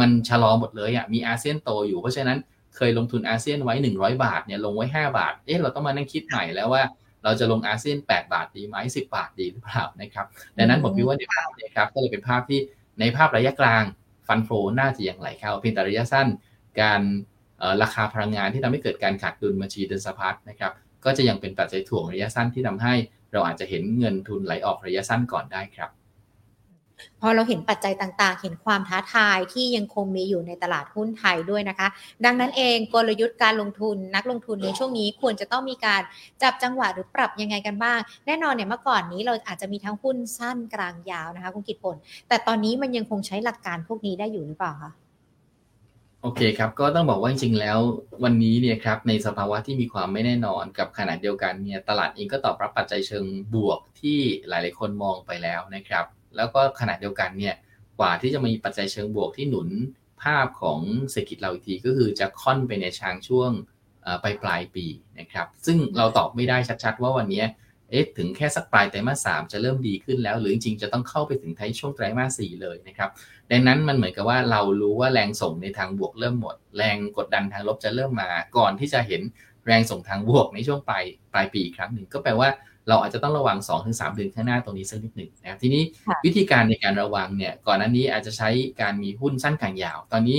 [0.00, 2.38] มันชะลอหมดเลยอะมีอาเซียนโตอยู่เพราะฉะนั้น
[2.76, 6.82] เคยลงทุนอาเซียนไว้ 100 บาทเนี่ยลงไว้ 5 บาท เอ๊ะเราต้องมานั่งคิดใหม่แล้วว่า
[7.24, 10.26] เราจะลงอาเซียน 8 บาทดีไหม10 บาทดีหรือเปล่านะครับ
[10.58, 12.60] ดังนั้นผมคิดว่าในภาพนี้ครับก็เลยเป็นภาพที่
[13.00, 13.82] ในภาพระยะกลาง
[14.28, 16.28] ฟันโฟน่าจะยังไหลเข้าเพียงแต่ระยะสั้น
[16.80, 17.00] การ
[17.82, 20.72] ราคาพลังงานที่ทำให้เกิดการขาดดุลบัญชีเดินสะพัดนะครับ
[21.04, 22.94] ก็จะยังเป็นปัจจัยถ่วงระยะสั้นที่ทำให้
[23.32, 25.90] เราอาจจะเห็นเงินทุนไหลออกระยะสั้นก่อนได้ครับ
[27.20, 31.88] พอเราเห็นปัจจัยต่างๆ เห็นความท้าทายที่ยังคงมีอยู่ในตลาดหุ้นไทยด้วยนะคะ
[32.24, 36.02] ดังนั้นเองกลยุทธ์การลงทุนนักลงทุนในช่วงนี้ควรจะต้องมีการ
[36.42, 41.96] จับจังหวะหรือปรับยังไงกันบ้าง แน่นอนเนี่ยเมื่อก่อนนี้เราอาจจะมีทั้งหุ้นสั้นกลางยาวนะคะคุณกิตผล
[42.28, 44.92] แต่ตอนนี้มันยังคงใช้หลักการพวกนี้ได้อยู่หรือเปล่าคะ
[46.24, 47.78] โอเคครับ ก็ต้องบอกว่าจริงๆแล้ว
[48.24, 54.18] วันนี้เนี่ยครับในสภาวะที่มีความไม่แน่นอนกับขนาดเดียวกันเนี่ยตลาดเองก็ตอบรับปัจจัยเชิงบวกที่
[54.48, 56.04] หลายๆคนมองไปแล้วนะครับ
[56.36, 57.54] แล้วก็ขณะเดียวกันเนี่ย
[57.98, 59.68] กว่าที่จะมีปัจจัยเชิงบวกที่หนุน
[60.22, 63.50] ภาพของเศรษฐกิจเราอีกทีก็คือจะค่อนไปในทางช่วง
[64.22, 64.86] ปลายปลายปี
[65.18, 67.44] นะครับ ซึ่งเราตอบไม่ได้ชัดๆ ว่าวันนี้
[67.90, 73.10] เอ๊ะถึงแค่สักปลายไตรมาสสามจะเริ่มดีขึ้นแล้ว หรือจริงๆจะต้องเข้าไปถึงท้ายช่วงไตรมาสสี่เลยนะครับ
[73.50, 79.22] ดังนั้นมันเหมือนกับว่าเรารู้ว่าแรงส่งในทางบวกเริ่มหมด แรงกดดันทางลบจะเริ่มมา ก่อนที่จะเห็น
[79.66, 82.48] แรงส่งทางบวกในช่วงปลายปลายปีอีกครั้งหนึ่งก็แปลว่า
[82.88, 85.82] เราอาจจะต้องระวัง 2-3 เดือนข้างหน้าตรงนี้สักนิดหนึ่งนะครับทีนี้
[86.24, 88.48] วิธีการในการระวังเนี่ยก่อนหน้านี้อาจจะใช้
[88.80, 90.38] การมีหุ้นสั้นกลางยาว ตอนนี้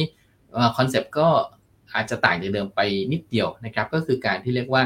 [0.78, 1.28] concept ก็
[1.96, 4.84] อาจจะต่างจากเดิมไปนิดเดียวนะครับก็คือการที่เรียกว่า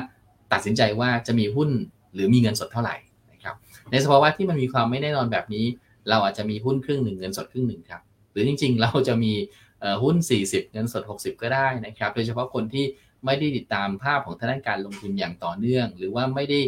[0.51, 1.69] ตัดสินใจว่าจะมีหุ้น
[2.13, 2.95] หรือมีเงินสดเท่าไหร่
[3.31, 3.55] นะครับ
[3.91, 5.65] ในสภาวะที่มันมีความไม่แน่นอนแบบนี้
[6.09, 9.33] เราอาจจะมีหุ้นครึ่งหนึ่งเงินสดครึ่งหนึ่งครับหรือจริง ๆ เราจะมี
[10.03, 10.15] หุ้น
[10.45, 12.85] 40 เงินสด 60 ก็ได้นะครับ โดยเฉพาะคนที่
[13.25, 16.59] ไม่ได้ติดตามภาพของทางด้านการลงทุนอย่างต่อเนื่อง หรือว่าไม่ได้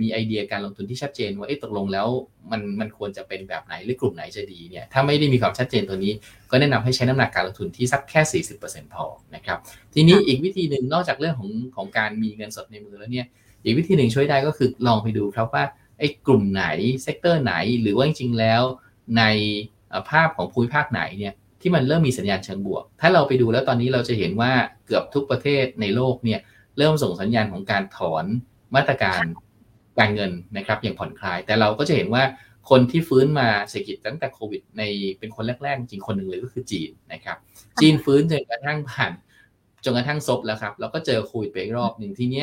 [0.00, 2.06] มีไอเดียการลงทุนที่ชัดเจนว่าตกลงแล้ว
[2.50, 6.12] มันมันควรจะเป็นแบบไหนหรือกลุ่มไหนจะดีเนี่ยถ้าไม่ได้มีความชัดเจนตัวนี้
[6.50, 9.58] ก็แนะนำให้ใช้น้ำหนักการลงทุนที่สักแค่ 40%พอนะครับ
[9.94, 13.26] ทีนี้อีกวิธีหนึ่งนอกจากเรื่องของของการมีเงินสดในมือแล้วเนี่ย
[13.64, 15.64] อีกวิธีหนึ่งช่วยได้ก็คือลองไปดูครับว่า
[15.98, 16.64] ไอ้กลุ่มไหน
[17.02, 18.62] เซกเตอร์ไหน หรือว่าจริงๆแล้ว
[19.18, 19.22] ใน
[20.10, 24.52] ภาพของภูมิภาคไหนเนี่ยที่มันเริ่มมีสัญญาณเชิงบวก ถ้าเราไปดูแล้วตอนนี้เราจะเห็นว่า
[24.86, 26.40] เกือบทุกประเทศในโลกเนี่ย
[26.78, 28.24] เริ่มส่งสัญญาณของการถอน
[28.74, 29.22] มาตรการ
[29.98, 32.22] การเงินนะครับอย่างผ่อนคลาย แต่เราก็จะเห็นว่า
[32.70, 34.82] คนที่ฟื้นมาเศรษฐกิจตั้งแต่โควิด ใน
[35.18, 37.36] เป็นคนแรกๆ จริงคนหนึ่งเลยก็คือจีนนะครับ
[37.80, 39.12] จีนฟื้นจนกระทั่งผ่าน
[39.84, 42.42] จนกระทั่งซบแล้วครับแล้วก็เจอโควิดไปรอบหนึ่งทีนี้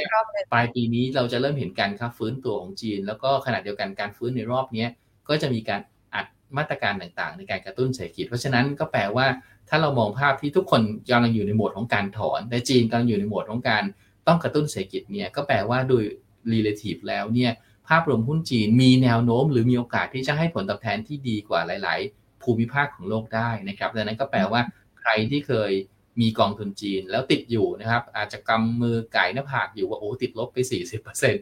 [0.53, 4.85] ปลายปีนี้เราจะเริ่มเห็นการค่าฟื้นตัวของจีน แล้วก็ขณะเดียวกันการฟื้นในรอบนี้
[5.29, 5.81] ก็จะมีการ
[6.15, 6.25] อัด
[6.57, 9.27] มาตรการต่างๆ ในการกระตุ้นเศรษฐกิจ เพราะฉะนั้นก็แปลว่า
[9.69, 13.83] ถ้าเรามองภาพที่ทุกคนกำลังอยู่ในโหมดของการถอนแต่จีนกำลังอยู่ในโหมดของการ
[14.27, 16.03] ต้องกระตุ้นเศรษฐกิจเนี่ยก็แปลว่าโดย
[16.53, 17.51] relative แล้วเนี่ย
[17.87, 24.61] ภาพรวมหุ้นจีนมีแนวโน้ม หรือมีโอกาสที่จะให้ผลตอบแทนที่ดีกว่าหลาย ๆ ภูมิภาคของโลกได้นะครับดังนั้นก็แปลว่า
[24.99, 25.73] ใครที่เคย
[26.21, 30.57] มีกองทุนจีนแล้วติดอยู่นะครับ อาจจะกำมือไก่หน้าผากอยู่ว่าโอ้ติดลบไป
[31.19, 31.33] 40%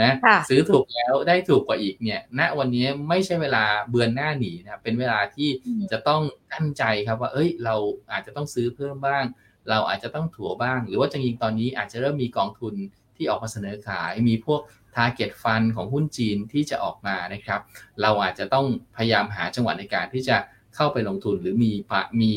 [0.00, 0.14] นะ
[0.48, 5.48] ซื้อถูกแล้วได้ถูกกว่าอีกเนี่ยณวันนี้ไม่ใช่เวลาเบือนหน้าหนีนะครับเป็นเวลาที่
[5.92, 7.76] จะต้องตั้งใจครับว่า เอ้ย เรา
[8.12, 9.24] อาจจะต้องซื้อเพิ่มบ้าง
[9.70, 12.74] เราอาจจะต้องถัวบ้าง หรือว่าจริงๆตอนนี้อาจจะเริ่มมีกองทุน
[13.20, 14.60] ที่ออกมาเสนอขาย มีพวก
[14.96, 17.60] Target Fund ของหุ้นจีนที่จะออกมานะครับ
[18.02, 20.36] เราอาจจะต้องพยายามหาจังหวะในการที่จะ
[20.74, 21.72] เข้าไปลงทุนหรือมี
[22.20, 22.32] มี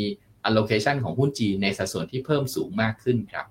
[0.48, 3.46] allocation ของหุ้นจีนในสัดส่วนที่เพิ่มสูงมากขึ้นครับ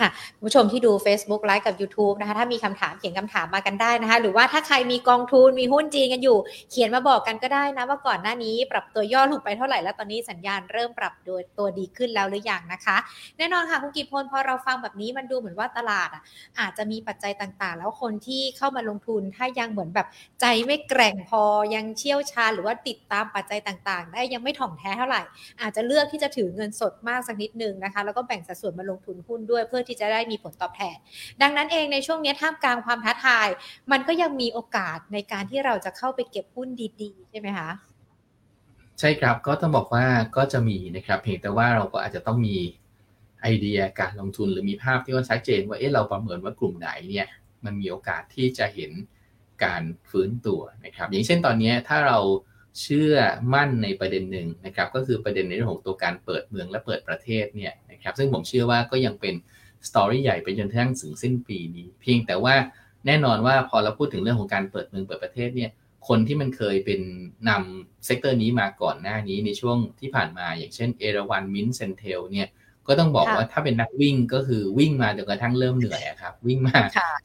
[0.00, 0.08] ค่ะ
[0.44, 6.38] ผู้ชมที่ดู Facebook ไลฟ์กับ YouTube นะคะ ถ้ามีคำถามเขียนคำถามมากันได้นะคะ หรือว่าถ้าใครมีกองทุนมีหุ้นจีนกันอยู่
[6.70, 12.96] เขียนมาบอกกันก็ได้นะ ว่าก่อนหน้านี้ปรับตัวย่อลงไปเท่าไหร่แล้วตอนนี้สัญญาณเริ่มปรับตัวตัวดีขึ้นแล้วหรือยังนะคะ
[13.38, 16.22] แน่นอนค่ะคุณกิพลพอเราฟังแบบนี้มันดูเหมือนว่าตลาดอะ
[16.60, 20.06] อาจจะมีปัจจัยต่างๆ แล้วคนที่เข้ามาลงทุนถ้ายังเหมือนแบบ
[20.40, 21.42] ใจไม่แกร่งพอ
[21.74, 25.22] ยังเชี่ยวชาญหรือว่าติดตามปัจจัยต่างๆ ได้ยังไม่ถ่องแท้เท่าไหร่
[25.60, 30.96] อาจจะเลือกที่จะถือเงินสดมากสักนิดนึงนะคะ แล้วก็แบ่งสัดส่วนมาลงทุนหุ้นด้วยเพื่อที่จะได้มีผลตอบแทน
[31.42, 33.48] ดังนั้นเองในช่วงนี้ท่ามกลางความท้าทาย
[33.92, 36.68] มันก็ยังมีโอกาสในการที่เราจะเข้าไปเก็บหุ้น
[37.02, 37.70] ดีๆ ใช่ไหมคะ
[39.00, 42.56] ใช่ครับก็ต้องบอกว่าก็จะมีนะครับ เพียงแต่ว่าเราก็อาจจะต้องมี
[43.42, 47.26] ไอเดียการลงทุนหรือมีภาพที่ว่าชัดเจนว่าเอ๊ะเราประเมินว่ากลุ่มไหนเนี่ย
[47.64, 48.90] มันมีโอกาสที่จะเห็น
[49.64, 52.18] การฟื้นตัวนะครับ อย่างเช่นตอนนี้ถ้าเรา
[52.80, 53.14] เชื่อ
[53.54, 59.34] มั่นในประเด็นหนึ่งนะครับ ก็คือประเด็นในเรื่องของตัวการเปิดเมืองและเปิดประเทศเนี่ยนะครับ ซึ่งผมเชื่อว่าก็ยังเป็น
[59.88, 62.54] story ใหญ่ไปจนทั้งถึงสิ้นปีนี้ เพียงแต่ว่า
[63.06, 65.70] แน่นอนว่าพอเราพูดถึงเรื่องของการเปิดเมืองเปิดประเทศเนี่ย
[66.08, 67.00] คนที่มันเคยเป็น
[67.48, 72.48] นำ sector นี้มาก่อนหน้านี้ในช่วงที่ผ่านมาอย่างเช่นเอราวัณ MINT CENTEL เนี่ย
[72.88, 76.78] ก็ต้องบอกว่าถ้าเป็นนักวิ่งก็คือวิ่งมาจนกระทั่งเริ่มเหนื่อยครับ วิ่งมา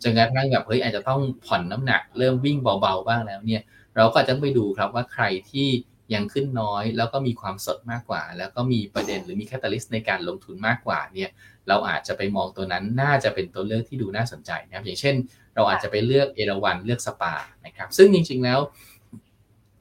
[0.03, 3.61] จนกระทั่งแบบเฮ้ยอาจจะต้องผ่อนน้ำหนัก เริ่มวิ่งเบาๆบ้างแล้วเนี่ย
[3.95, 5.67] เราก็จะไปดูครับว่าใครที่
[6.13, 11.29] ยังขึ้นน้อย แล้วก็มีความสดมากกว่า แล้วก็มีประเด็นหรือมี catalyst ในการลงทุนมากกว่าเนี่ย
[11.67, 15.15] เราอาจจะไปมองตัวนั้นน่าจะเป็นตัวเลือกที่ดูน่าสนใจนะครับอย่างเช่น
[15.55, 17.33] เราอาจจะไปเลือกเอราวัณเลือกสปา
[17.65, 18.59] นะครับซึ่งจริง ๆแล้ว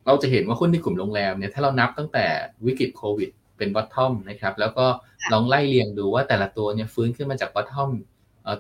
[0.07, 2.27] เราจะเห็นว่าหุ้นในกลุ่มโรงแรมเนี่ยถ้าเรานับตั้งแต่
[2.67, 4.87] วิกฤตโควิดเป็น bottom นะครับแล้วก็
[5.33, 7.91] ลองไล่เรียงดูว่าแต่ละตัวเนี่ยฟื้นขึ้นมาจาก bottom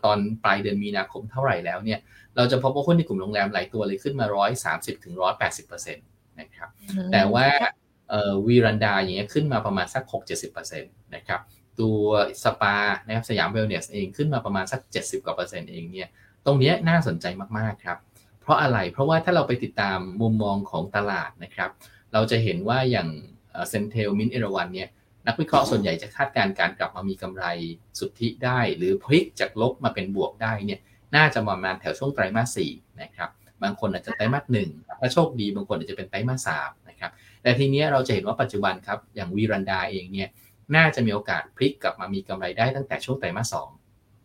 [0.04, 1.98] ตอนปลายเดือนมีนาคมเท่าไหร่แล้วเนี่ย
[2.36, 4.26] เราจะพบว่าหุ้นในกลุ่มโรงแรมหลายตัวเลยขึ้นมา
[4.64, 6.68] 130ถึง180%นะครับ
[7.12, 7.46] แต่ว่า
[8.46, 10.02] วีรันดาอย่างเงี้ยขึ้นมาประมาณสัก
[10.58, 11.40] 6-70%นะครับ
[11.80, 12.00] ตัว
[12.44, 16.08] สปานะครับสยามเวลเนสเองขึ้นมาประมาณสัก 70กว่าเปอร์เซ็นต์เองเนี่ย
[16.46, 17.26] ตรงนี้น่าสนใจ
[17.58, 17.98] มาก ๆ ครับ
[18.40, 21.70] เพราะอะไรเพราะว่าถ้าเราไปติดตามมุมมองของตลาดนะครับ
[22.12, 23.08] เราจะเห็นว่าอย่าง
[23.68, 24.88] เซนเทลมินเอราวันเนี่ย
[25.26, 27.44] นักวิเคราะห์ส่วนใหญ่จะคาดการณ์การกลับมามีกำไร
[27.98, 30.80] สุทธิได้ หรือพลิกจากลบมาเป็นบวกได้เนี่ย
[31.16, 32.70] น่าจะประมาณแถวช่วงไตรมาสสี่
[33.02, 33.30] นะครับ
[33.62, 37.10] บางคนอาจจะไตรมาสหนึ่งถ้าโชคดีบางคนอาจจะเป็นไตรมาสสามนะครับ
[37.42, 40.28] แต่ทีนี้เราจะเห็นว่าปัจจุบันครับอย่างวีรันดาเองเนี่ย
[40.76, 43.68] น่าจะมีโอกาสพลิกกลับมามีกำไรได้ตั้งแต่ช่วงไตรมาสสอง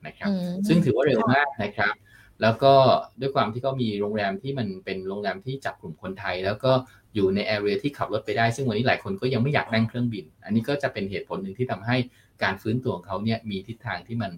[0.07, 0.29] นะครับ
[0.67, 1.93] ซึ่งถือว่าเร็วมากนะครับ
[2.41, 2.73] แล้วก็
[3.19, 6.71] ด้วยความที่ก็มีโรงแรมที่มันเป็นโรงแรมที่จับกลุ่มคนไทย แล้วก็
[7.15, 11.97] อยู่ในแอเรียที่ขับรถไปได้ ซึ่งวันนี้หลายคนก็ยังไม่อยากนั่งเครื่องบิน อันนี้ก็จะเป็นเหตุผลหนึ่งที่ทำให้
[12.43, 14.31] การฟื้นตัวของเขาเนี่ยมีทิศทางที่มัน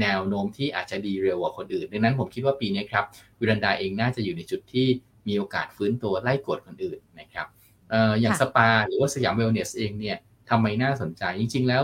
[0.00, 3.04] แนวโน้มที่อาจจะดีเร็วกว่าคนอื่น ดังนั้นผมคิดว่าปีนี้ครับ
[3.40, 4.86] วีรันดาเองน่าจะอยู่ในจุดที่
[5.28, 7.46] มีโอกาสฟื้นตัวไล่กดคนอื่นนะครับ
[8.20, 10.16] อย่างสปาหรือว่าสยามเวลเนสเองเนี่ย
[10.50, 11.82] ทำไมน่าสนใจจริง ๆ แล้ว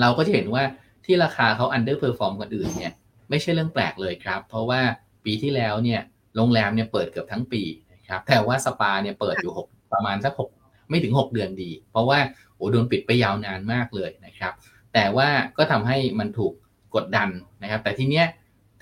[0.00, 0.62] เราก็จะเห็นว่า
[1.04, 2.92] ที่ราคาเขา underperform คนอื่นเนี่ย
[3.30, 4.80] ไม่ใช่เรื่องแปลกเลยครับ เพราะว่า
[5.24, 6.00] ปีที่แล้วเนี่ย
[6.36, 10.50] โรงแรมเนี่ยเปิดเกือบทั้งปีนะครับแต่ว่าสปาเนี่ยเปิดอยู่6ประมาณสักหก
[10.88, 12.18] ไม่ถึง 6 เดือนดี เพราะว่า
[12.56, 14.52] โอ้โดนปิดไปยาวนานมากเลยนะครับ
[14.94, 16.52] แต่ว่าก็ทำให้มันถูก
[16.94, 17.28] กดดัน
[17.62, 18.26] นะครับ แต่ทีเนี้ย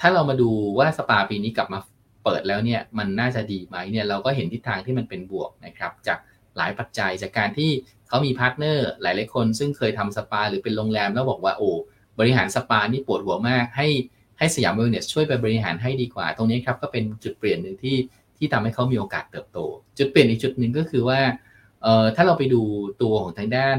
[0.01, 1.81] ถ้าเรามาดูว่าสปาปีนี้กลับมา
[2.25, 6.18] เปิดแล้วเนี่ยมันน่าจะดีไหมเนี่ยเราก็เห็นทิศทางที่มันเป็นบวกนะครับ จาก
[6.57, 7.71] หลายปัจจัยจากการที่
[8.09, 11.71] เขามี partner หลายหลายคน ซึ่งเคยทำสปาหรือเป็นโรงแรมแล้วบอกว่าโอ้
[12.18, 13.88] บริหารสปานี่ปวดหัวมาก ให้
[14.38, 17.97] ให้สยามเวลเนสช่วยไปบริหารให้ดีกว่า ตรงนี้ครับก็เป็นจุดเปลี่ยนหนึ่งที่
[18.37, 19.59] ที่ทำให้เขามีโอกาสเติบโต
[19.99, 21.21] จุดเปลี่ยนอีกจุดหนึ่งก็คือว่า
[21.83, 22.62] เอ่อถ้าเราไปดู
[23.03, 23.79] ตัวของทางด้าน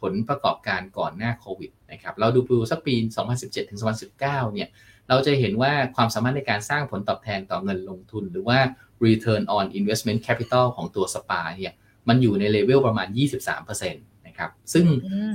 [0.00, 2.94] ผลประกอบการก่อนหน้าโควิดนะครับเราดูดูสักปี
[3.32, 3.80] 2017 ถึง
[4.16, 4.68] 2019 เนี่ย
[5.08, 8.58] เราจะเห็นว่าความสามารถในการสร้างผลตอบแทนต่อเงินลงทุน หรือว่า
[9.06, 11.72] return on investment capital ของตัวสปาเนี่ย
[12.08, 13.08] มันอยู่ในเลเวลประมาณ
[13.48, 14.86] 23%นะครับซึ่ง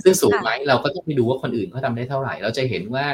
[0.04, 3.06] ซึ่งสูงไหมเราก็ต้องไปดูว่าคนอื่นเขาทำได้เท่าไหร่ เราจะเห็นว่า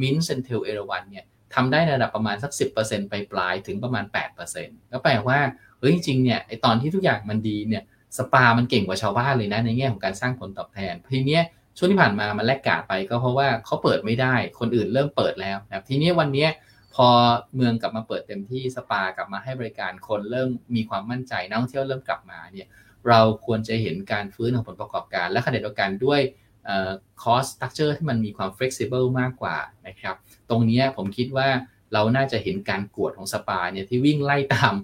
[0.00, 4.04] MINT CENTEL เอราวัณเนี่ยทำได้ในระดับประมาณสัก 10%ไปปลายถึงประมาณ
[4.48, 5.38] 8%แล้วแปลว่า
[5.80, 7.82] เฮ้ยจริงเนี่ยไอตอนที่ทุกอย่างมันดีเนี่ย
[8.18, 11.44] สปามันเก่งกว่าชาวบ้านเลยนะในแง่ของการสร้างผลตอบแทนทีเนี้ย
[11.76, 16.46] ช่วงที่ผ่านมามันแลกกาดไปก็เพราะว่าเขาเปิดไม่ได้ คนอื่นเริ่มเปิดแล้วนะทีนี้วันนี้
[16.94, 17.08] พอ
[17.54, 22.68] เมืองกลับมาเปิดเต็มที่สปากลับมาให้บริการคนเริ่มมีความมั่นใจนักท่องเที่ยวเริ่มกลับมาเนี่ย
[23.08, 26.20] เราควรจะเห็นการฟื้นของผลประกอบการ และขณะเดียวกันด้วย
[27.22, 30.16] cost structure ที่มันมีความ flexible มากกว่านะครับ
[30.50, 31.48] ตรงนี้ผมคิดว่า
[31.94, 34.74] เราน่าจะเห็นการกวดของสปาเนี่ยที่วิ่งไล่ตาม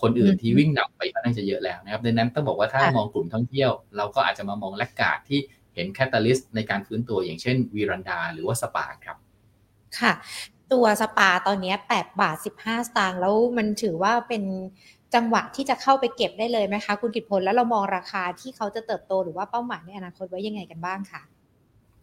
[0.00, 5.40] คนอื่นที่วิ่งนำไปก็น่าจะเยอะแล้วนะครับดังนั้นต้องบอกว่าถ้ามองกลุ่มท่องเที่ยว เราก็อาจจะมามอง laggard ที่
[5.74, 9.16] เห็น catalyst ในการฟื้นตัวอย่างเช่นวีรันดาหรือว่าสปาครับ
[9.98, 10.12] ค่ะ
[10.72, 14.42] ตัวสปาตอนนี้8บาท 15 สตางค์แล้วมันถือว่าเป็น
[15.14, 21.22] จังหวะที่จะเข้าไปเก็บได้เลยไหมคะ คุณกิตพลแล้วเรามองราคาที่เขาจะเติบโตหรือว่าเป้าหมายในอนาคตไว้ยังไงกันบ้างคะ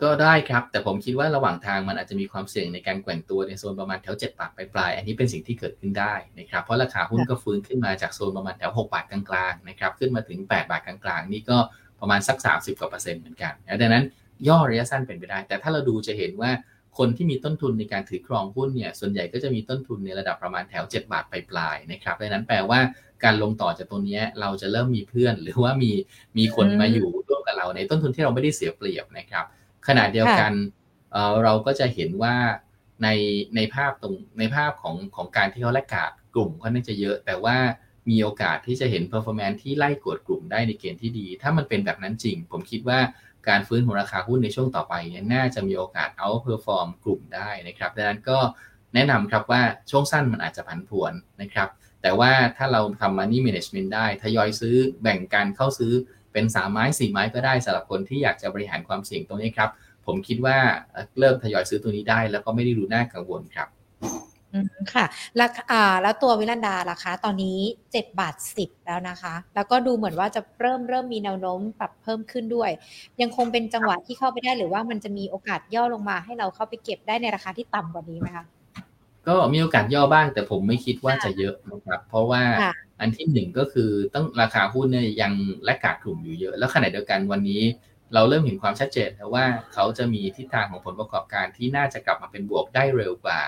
[0.03, 11.57] ก็ได้ครับ แต่ผมคิดว่าระหว่างทางมันอาจจะมีความเสี่ยงในการแกว่งตัวในโซนประมาณแถว7บาทปลายๆอันนี้เป็นสิ่งที่เกิดขึ้นได้นะครับเพราะราคาหุ้นก็ฟื้นขึ้นมาจากโซนประมาณแถว6บาทกลางๆนะครับขึ้นมาถึง 8 บาทกลางๆ นี่ก็
[11.99, 14.03] ประมาณสัก 30กว่าเปอร์เซ็นต์เหมือนกันดังนั้น
[14.47, 16.51] ย่อระยะสั้นเป็นไปได้ แต่ถ้าเราดูจะเห็นว่า
[16.97, 22.79] คนที่มีต้นทุนในการถือครองหุ้นเนี่ยส่วนใหญ่ก็จะมีต้นทุนในระดับประมาณแถว 7 บาทปลายๆนะครับดังนั้นแปลว่า
[23.23, 25.91] การลงต่อจากตรงนี้เราจะเริ่มมีเพื่อน หรือว่ามี
[26.37, 29.45] มีคนมาอยู่ร่วมกับเราในต้นทุนที่เราไม่ได้เสียเปรียบนะครับ
[29.87, 30.53] ขณะเดียวกัน
[31.43, 32.35] เราก็จะเห็นว่า
[33.03, 33.07] ใน
[33.55, 37.57] ในภาพตรงในภาพของของการที่เขา laggard กลุ่มก็น่าจะเยอะ แต่ว่า
[38.09, 42.99] มีโอกาสที่จะเห็น performance ที่ไล่กวดกลุ่มได้ในเกณฑ์ที่ดี ถ้ามันเป็นแบบนั้นจริง ผมคิดว่า
[43.49, 48.39] การฟื้นของราคาหุ้นในช่วงต่อไปเนี่ยน่าจะมีโอกาส outperform กลุ่มได้นะครับดังนั้นก็
[48.93, 51.69] แนะนำครับว่าช่วงสั้นมันอาจจะผันผวนนะครับ
[52.01, 55.93] แต่ว่าถ้าเราทำ money management ได้ทยอยซื้อแบ่งการเข้าซื้อ
[56.33, 59.69] เป็นสามไม้สี่ไม้ก็ได้สำหรับคนที่อยากจะบริหารความเสี่ยงตรงนี้ครับ
[60.05, 60.57] ผมคิดว่า
[61.19, 63.67] เริ่มทยอยซื้อตัวนี้ได้ แล้วก็ไม่ได้ดูน่ากังวลครับ
[64.93, 65.05] ค่ะ
[65.37, 67.59] แล้วอ่าแล้วตัววิลันดาล่ะคะ ตอนนี้
[67.91, 72.69] เจ็ดบาทสิบแล้วนะคะ แล้วก็ดูเหมือนว่าจะเริ่มเริ่มมีแนวโน้มปรับเพิ่มขึ้นด้วย
[73.21, 78.45] ยังคงเป็นจังหวะที่เข้าไปได้หรือว่ามันจะมีโอกาสย่อลงมาให้เราเข้าไปเก็บได้ในราคาที่ต่ำกว่านี้ไหมคะ
[79.27, 82.43] ก็มีโอกาสย่อบ้าง แต่ผมไม่คิดว่าจะเยอะนะครับ เพราะว่า
[82.99, 85.33] อันที่หนึ่งก็คือต้องราคาหุ้นเนี่ยยัง
[85.65, 87.61] และกาดกลุ่มอยู่เยอะ แล้วขณะเดียวกันวันนี้
[88.13, 93.39] เราเริ่มเห็นความชัดเจนแล้วว่าเขาจะมีทิศทางของผลประกอบการที่น่าจะกลับมาเป็นบวกได้เร็วกว่า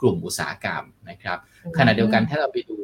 [0.00, 1.38] กลุ่มอุตสาหกรรมนะครับ
[1.78, 2.78] ขณะเดียวกันถ้าเราไปดู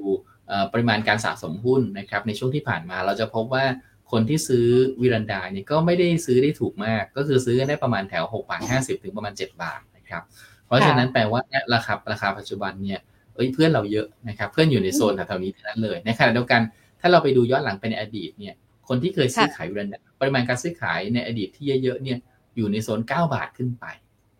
[0.73, 3.65] ปริมาณการสะสมหุ้นนะครับในช่วงที่ผ่านมาเราจะพบว่า
[4.13, 4.67] คนที่ซื้อ
[5.01, 10.23] วิรันดาเนี่ยก็ไม่ได้ซื้อได้ถูกมาก ก็คือซื้อได้ประมาณแถว6บาท50 ถึงประมาณ 7 บาทนะครับ
[10.69, 11.41] เพราะฉะนั้นแปลว่า
[11.75, 13.01] ราคาราคาปัจจุบันเนี่ย
[13.35, 16.61] เอ้ยเพื่อนเราเยอะนะครับเพื่อนอยู่ในโซนแถวๆนี้ทั้งนั้นเลยในขณะเดียวกัน
[17.01, 18.55] ถ้าเราไปดูย้อนหลังไปในอดีตเนี่ย
[18.89, 22.19] คนที่เคยซื้อขายวิรันดาปริมาณการซื้อขายในอดีตที่เยอะๆเนี่ย
[22.57, 23.85] อยู่ในโซน 9 บาทขึ้นไป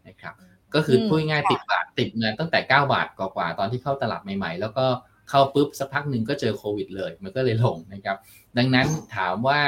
[0.09, 0.35] นะครับ
[0.75, 4.87] ก็คือพูดง่ายติดบาทติดเงินตั้งแต่ 9 บาทกว่าตอนที่เข้าตลาดใหม่ๆ แล้วก็
[5.31, 8.17] เข้าปุ๊บสักพักหนึ่งก็เจอโควิดเลย มันก็เลยลงนะครับ
[8.59, 8.87] ดังนั้น
[9.17, 9.61] ถามว่า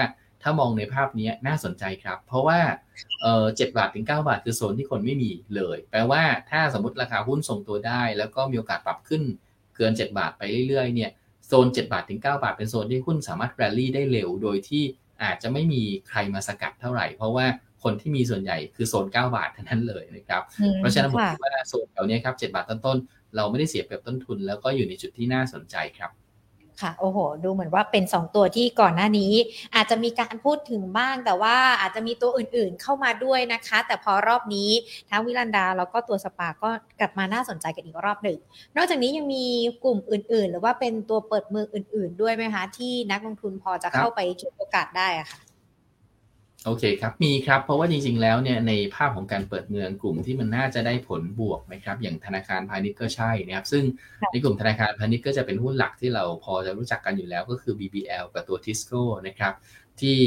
[0.43, 2.61] ถ้ามองในภาพนี้น่าสนใจครับ เพราะว่า
[3.23, 9.23] เออเจ็ดบาทถึง9บาทคือโซนที่คนไม่มีเลย แปลว่าถ้าสมมติราคาหุ้นทรงตัวได้ แล้วก็มีโอกาสปรับขึ้น
[9.77, 11.11] เกิน 7 บาทไปเรื่อยๆเนี่ย
[11.47, 14.83] โซน 7 บาทถึง 9 บาทเป็นโซนที่หุ้นสามารถแรลลี่ได้เร็ว โดยที่
[15.23, 17.47] อาจจะไม่มีใครมาสกัดเท่าไหร่ เพราะว่า
[17.83, 20.43] คนที่มีส่วนใหญ่คือโซน 9 บาทเท่านั้นเลยนะครับ
[20.77, 26.11] เพราะฉะนั้นผมคิดว่าโซนแถวนี้ครับ7บาทต้นๆเราไม่ได้เสียเปรียบต้นทุน แล้วก็อยู่ในจุดที่น่าสนใจครับ
[26.81, 29.33] ค่ะโอ้โห ดูเหมือนว่าเป็น 2 ตัวที่ก่อนหน้านี้
[29.75, 34.71] อาจจะมีการพูดถึงบ้าง แต่ว่าอาจจะมีตัวอื่นๆเข้ามาด้วยนะคะ แต่พอรอบนี้
[35.11, 38.39] ทั้งวิลันดาแล้วก็ตัวสปาก็กลับมาน่าสนใจกันอีกรอบหนึ่ง
[38.77, 39.45] นอกจากนี้ยังมี
[39.85, 45.50] กลุ่มอื่น ๆ หรือว่าเป็นตัวเปิดเมืองอื่น ๆ ด้วยไหมคะ ที่นักลงทุนพอจะเข้าไปจุดโอกาสได้อะค่ะ
[46.67, 53.85] โอเคครับ มีครับ เพราะว่าจริงๆ แล้วเนี่ยในภาพของการเปิดเมืองกลุ่มที่มันน่าจะได้ผลบวกนะครับ อย่างธนาคารพาณิชย์ก็ใช่นะครับ ซึ่ง
[54.33, 59.55] ในกลุ่มธนาคารพาณิชย์ก็จะเป็นหุ้นหลักที่เราพอจะรู้จักกันอยู่แล้วก็คือ BBL กับตัว Tisco นะครับ
[60.01, 60.19] ที่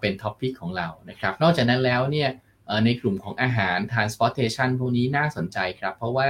[0.00, 2.28] เป็นท็อปพิกของเรานะครับ นอกจากนั้นแล้วเนี่ย
[2.84, 6.28] ในกลุ่มของอาหาร transportation พวกนี้น่าสนใจครับ เพราะว่า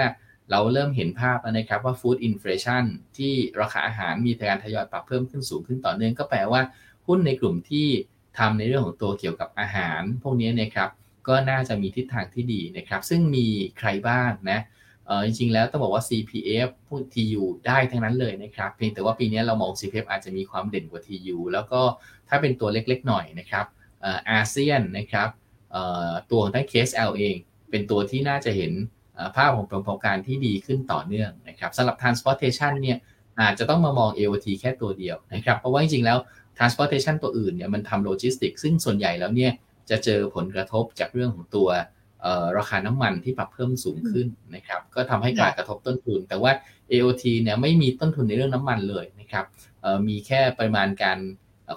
[0.50, 2.84] เราเริ่มเห็นภาพแล้วนะครับว่า food inflation
[3.16, 6.60] ที่ราคาอาหารมีการทยอยปรับเพิ่มขึ้นสูงขึ้นต่อเนื่องก็แปลว่า
[7.06, 7.88] หุ้นในกลุ่มที่
[8.38, 10.90] ทำในเรื่องของตัวเกี่ยวกับอาหาร พวกนี้นะครับ
[11.28, 13.46] ก็น่าจะมีทิศทางที่ดีนะครับ ซึ่งมี
[13.78, 14.60] ใครบ้างนะ
[15.06, 21.80] เออจริงๆ แล้วต้องบอกว่า CPF พวก TU ได้ทั้งนั้นเลยนะครับ เพียงแต่ว่าปีนี้เรามอง CPF อาจจะมีความเด่นกว่า TU แล้วก็
[22.28, 23.66] ถ้าเป็นตัวเล็กๆ หน่อยนะครับ
[24.30, 25.28] อาเซียนนะครับ
[26.30, 27.34] ตัวของทั้ง KSL เอง
[27.70, 28.72] เป็นตัวที่น่าจะเห็น
[29.36, 32.98] ภาพของประกอบการที่ดีขึ้นต่อเนื่องนะครับสำหรับ transportation เนี่ย
[33.40, 36.18] อาจจะต้องมามอง AOT แค่ตัวเดียวนะครับ เพราะว่าจริงๆ แล้ว
[36.58, 39.52] transportation ตัวอื่นเนี่ยมันทำโลจิสติกซึ่งส่วนใหญ่แล้วเนี่ย
[39.90, 41.68] จะเจอผลกระทบจากเรื่องของตัว
[42.58, 46.52] ราคาน้ำมันที่ปรับเพิ่มสูงขึ้นนะครับก็ทำให้การกระทบต้นทุน แต่ว่า
[46.92, 49.44] AOT เนี่ยไม่มีต้นทุนในเรื่องน้ำมันเลยนะครับ
[50.08, 51.18] มีแค่ปริมาณการ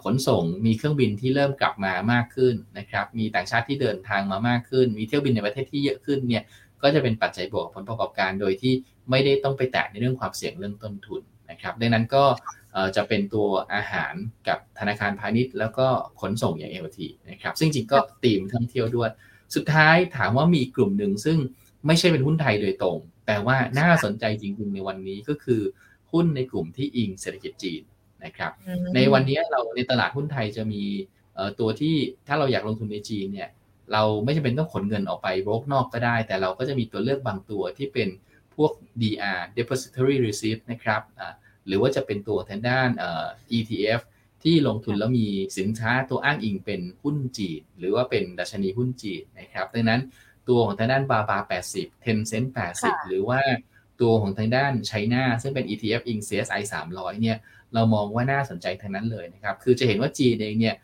[0.04, 6.44] ขนส่งมีเครื่องบินที่เริ่มกลับมามากขึ้นนะครับมีต่างชาติที่เดินทางมามากขึ้น มีเที่ยวบินในประเทศที่เยอะขึ้นเนี่ย
[6.82, 8.74] ก็จะเป็นปัจจัยบวกผลประกอบการโดยที่
[9.10, 12.24] ไม่ได้ต้องไปแตะในเรื่องความเสี่ยงเรื่องต้นทุนนะครับดังนั้นก็
[12.96, 14.14] จะเป็นตัวอาหาร
[14.48, 15.88] กับธนาคารพาณิชย์ แล้วก็
[16.22, 19.10] ขนส่งอย่าง LT นะครับซึ่งจริงก็ตีมท่องเที่ยวด้วย
[19.56, 21.38] สุดท้ายถามว่ามีกลุ่มหนึ่งซึ่ง
[21.88, 25.62] ไม่ใช่เป็นหุ้นไทยโดยตรง แต่ว่าน่าสนใจจริงๆในวันนี้ก็คือ
[26.12, 27.82] หุ้นในกลุ่มที่อิงเศรษฐกิจจีน
[28.26, 28.52] นะครับ
[28.96, 30.84] ในวันนี้เราในตลาดหุ้นไทยจะมี
[31.60, 31.96] ตัวที่
[32.28, 33.50] ถ้าเราอยากลงทุนในจีนเนี่ย
[33.94, 38.10] เราไม่จำเป็นต้องขนเงินออกไปโบกนอกก็ได้ แต่เราก็จะมีตัวเลือกบางตัวที่เป็น
[38.56, 41.02] พวก DR depository receipt นะครับ
[41.68, 42.90] หรือว่าจะเป็นตัวทางด้าน
[43.58, 44.02] ETF
[44.44, 50.02] ที่ลงทุนแล้วมีสินค้าตัวอ้างอิงเป็นหุ้นจีนหรือว่าเป็นดัชนีหุ้นจีนนะครับ ดังนั้น
[50.50, 51.38] ตัวของทางด้านบาบา
[51.72, 52.48] 80 Tencent
[52.78, 53.42] 80 หรือว่า
[54.02, 57.38] ตัวของทางด้านไชน่าซึ่งเป็น ETF อิง CSI 300 เนี่ย
[57.74, 60.76] เรามองว่าน่าสนใจทั้งนั้นเลยนะครับ คือจะเห็นว่าจีนเองเนี่ย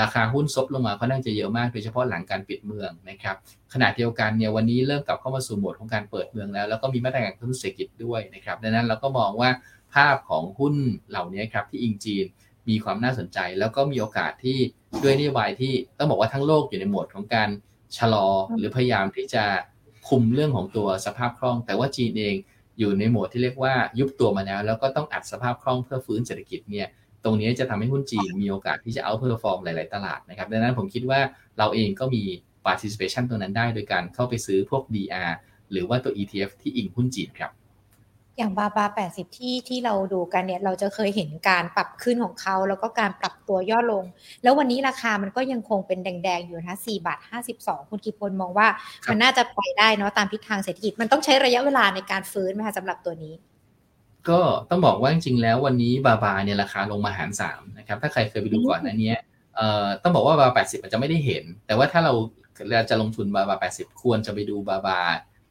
[0.00, 3.36] ราคาหุ้นซบลงมาค่อนข้างจะเยอะมากโดยเฉพาะหลังการปิดเมืองนะครับ
[3.72, 9.50] ขณะเดียวกันเนี่ยวันนี้เริ่มกลับเข้ามาสู่โหมดของการเปิดเมืองแล้ว แล้วก็มีมาตรการกระตุ้นเศรษฐกิจด้วยนะครับดังนั้นเราก็มองว่า
[9.94, 10.74] ภาพของหุ้น
[11.10, 12.24] เหล่านี้ครับที่อิงจีน
[12.68, 14.58] มีความน่าสนใจ แล้วก็มีโอกาสที่
[15.02, 17.48] ด้วยนโยบายที่ต้องบอกว่าทั้งโลกอยู่ในโหมดของการ
[17.96, 19.44] ชะลอหรือพยายามที่จะ
[20.08, 22.36] คุมเรื่องของตัวสภาพคล่อง แต่ว่าจีนเอง
[22.78, 26.86] อยู่ในโหมดที่เรียกว่ายุบตัวมาแล้ว แล้วก็ต้องอัดสภาพคล่องเพื่อฟื้นเศรษฐกิจเนี่ย
[27.24, 31.20] ตรงนี้จะทำให้หุ้นจีนมีโอกาสที่จะ outperform หลาย ๆ ตลาดนะครับดังนั้นผมคิดว่า
[31.58, 32.22] เราเองก็มี
[32.66, 35.30] participation ตรงนั้นได้โดยการเข้าไปซื้อพวก DR
[35.70, 37.50] หรือว่าตัว ETF ที่อิงหุ้นจีนครับ
[38.36, 44.04] อย่าง BABA80ที่ที่เราดูกันเนี่ย เราจะเคยเห็นการปรับขึ้นของเขาแล้วก็การปรับตัวย่อลง
[44.42, 47.18] แล้ววันนี้ราคามันก็ยังคงเป็นแดงๆอยู่นะ4บาท
[47.54, 48.68] 52คุณกิพลมองว่า
[49.08, 53.34] มันน่าจะไปได้เนาะตามทิศทางเศรษฐกิจ มันต้องใช้ระยะเวลาในการฟื้นไหมคะสำหรับตัวนี้
[54.28, 59.14] ก็ต้องบอกว่าจริงๆแล้ววันนี้บาบาเนี่ยราคาลงมาหารสามนะครับ ถ้าใครเคยไปดูก่อนอันนี้
[59.56, 62.12] เอ่อต้องบอกว่าบาบาแปดสิบอาจจะไม่ได้เห็น แต่ว่าถ้าเรา
[62.68, 65.00] เราจะลงทุนบาบาแปดสิบควรจะไปดูบาบา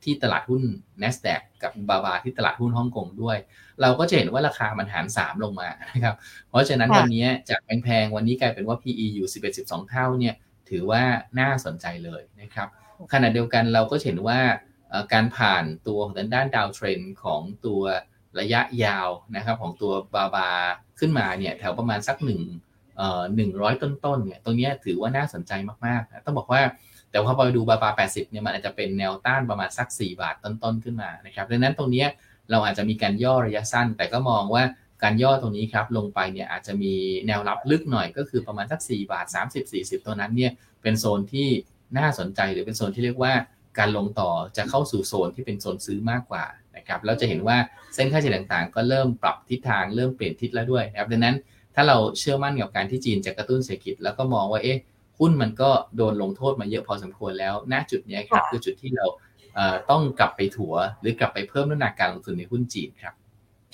[0.05, 0.63] ที่ตลาดหุ้น
[1.01, 3.37] N ส s d a q กับบาบาที่ตลาดหุ้นฮ่องกงด้วย
[3.81, 6.15] เราก็จะเห็นว่าราคามันหารสามลงมานะครับ
[6.49, 9.27] เพราะฉะนั้นวันนี้จากแพงๆวันนี้กลายเป็นว่า PE อยู่
[9.59, 10.35] 11-12 เท่าเนี่ย
[10.69, 11.03] ถือว่า
[11.39, 12.67] น่าสนใจเลยนะครับ
[13.13, 14.39] ขณะเดียวกันเราก็เห็นว่า
[15.13, 17.81] การผ่านตัวของด้านดาวเทรนของตัว
[18.39, 20.49] ระยะยาวนะครับของตัวบาบา
[20.99, 22.41] ขึ้นมาเนี่ยแถวประมาณสักหนึ่ง
[22.97, 25.51] เอ่อหนึ่งร้อยต้นๆเนี่ยตรงนี้ถือว่าน่าสนใจ
[25.85, 26.61] มากๆ ต้องบอกว่า
[27.13, 32.05] แต่พอไปดูบาบา80เนี่ยมันอาจจะเป็นแนวต้านประมาณสัก 4 บาทต้นๆขึ้นมานะครับดังนั้นตรงนี้
[32.51, 34.63] เราอาจจะมีการย่อระยะสั้น แต่ก็มองว่า
[35.03, 36.93] การย่อตรงนี้ครับลงไปเนี่ยอาจจะมี
[37.27, 39.25] แนวรับลึกหน่อยก็คือประมาณสัก 4 บาท
[39.65, 41.47] 30-40 ตัวนั้นเนี่ยเป็นโซนที่
[41.97, 43.33] น่าสนใจหรือเป็นโซนที่เรียกว่า
[43.79, 46.43] การลงต่อจะเข้าสู่โซนที่เป็นโซนซื้อมากกว่า
[46.77, 47.57] นะครับเราจะเห็นว่า
[47.93, 51.35] เส้นค่าเฉลี่ยต่างๆ ก็เริ่มปรับทิศทางเริ่มเปลี่ยนทิศแล้วด้วยนะครับดังนั้น
[51.75, 54.77] ถ้าเราเชื่อมั่นกับการที่จีนจะกระตุ้นเศรษฐกิจแล้วก็มองว่าเอ๊ะ
[55.23, 59.05] หุ้นมันก็โดนลงโทษมาเยอะพอสมควรแล้วณจุดนี้ครับคือจุดที่เรา
[59.89, 63.13] ต้องกลับไปถัวหรือกลับไปเพิ่มน้ำหนักการลงทุนในหุ้นจีนครับ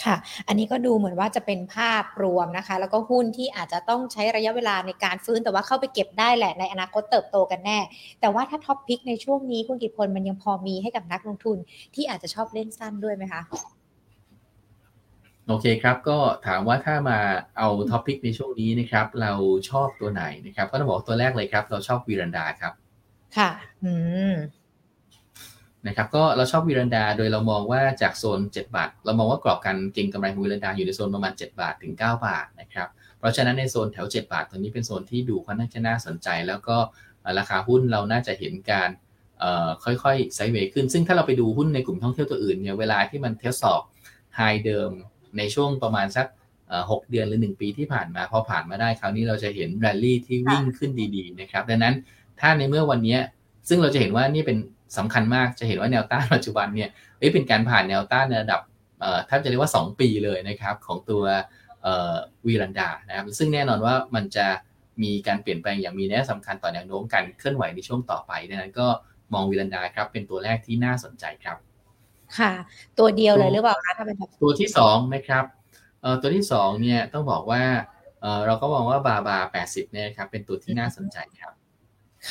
[0.05, 0.15] ค่ะ
[0.47, 7.79] อันนี้ก็ดูเหมือนว่าจะเป็นภาพรวมนะคะ แล้วก็หุ้นที่อาจจะต้องใช้ระยะเวลาในการฟื้น แต่ว่าเข้าไปเก็บได้แหละ ในอนาคตเติบโตกันแน่
[8.21, 11.57] แต่ว่าถ้าท็อปพิกในช่วงนี้คุณกิจพลมันยังพอมีให้กับนักลงทุน
[11.95, 13.41] ที่อาจจะชอบเล่นสั้นด้วยไหมคะ
[15.51, 17.19] โอเคครับ ก็ถามว่าถ้ามา
[17.57, 19.33] เอาท็อปพิกในช่วงนี้นะครับ เรา
[19.69, 22.73] ชอบตัวไหนนะครับ ก็ต้องบอกตัวแรกเลยครับ เราชอบวีรันดาครับ
[23.37, 23.49] ค่ะ
[23.83, 23.93] อื
[24.31, 24.33] ม
[25.87, 32.87] นะครับก็เราชอบวีรันดาโดยเรามองว่าจากโซน 7 บาท เรามองว่ากรอบการเก็งกำไรของวีรันดาอยู่ในโซนประมาณ 7 บาทถึง 9 บาทนะครับ
[33.19, 36.77] เพราะฉะนั้นในโซนแถว 7 บาทตัวนี้เป็นโซนที่ดูค่อนข้างจะน่าสนใจ แล้วก็
[37.37, 38.89] ราคาหุ้นเราน่าจะเห็นการ
[39.83, 43.81] ค่อยๆ sideway ขึ้น ซึ่งถ้าเราไปดูหุ้นในกลุ่มท่องเที่ยวตัวอื่นเนี่ยเวลาที่มันทดสอบ
[44.35, 44.91] high เดิม
[45.37, 46.27] ในช่วงประมาณสัก
[46.91, 51.95] หกเดือนหรือ1ปีที่ผ่านมาพอผ่านมาได้คราวนี้เราจะเห็นแรลลี่ที่วิ่งขึ้นดีๆนะครับดังนั้น
[52.39, 53.17] ถ้าในเมื่อวันนี้
[53.69, 54.57] ซึ่งเราจะเห็นว่านี่เป็น
[54.97, 56.89] สำคัญมากจะเห็นว่าแนวต้านปัจจุบันเนี่ย
[57.33, 58.61] เป็นการผ่านแนวต้านในระดับ
[59.29, 61.23] ถ้าจะเรียกว่า 2 ปีเลยนะครับของตัว
[62.45, 64.47] วีรันดานะครับซึ่งแน่นอนว่ามันจะ
[65.03, 68.87] มีการเปลี่ยนแปลงอย่างมีนัยสำคัญต่อแนวโน้มการเคลื่อนไหวในช่วงต่อไปดังนั้นก็
[69.33, 71.57] มองวีรันดาครับเป็นตัวแรกที่น่าสนใจครับ
[72.37, 72.51] ค่ะ
[72.99, 75.45] ตัวเดียวเลยหรือเปล่าคะถ้าเป็นแบบตัวที่2นะครับ
[76.21, 77.63] ตัวที่2เนี่ยต้องบอกว่า
[78.45, 81.53] เราก็มองว่าบาบา80เนี่ยครับเป็นตัวที่น่าสนใจครับ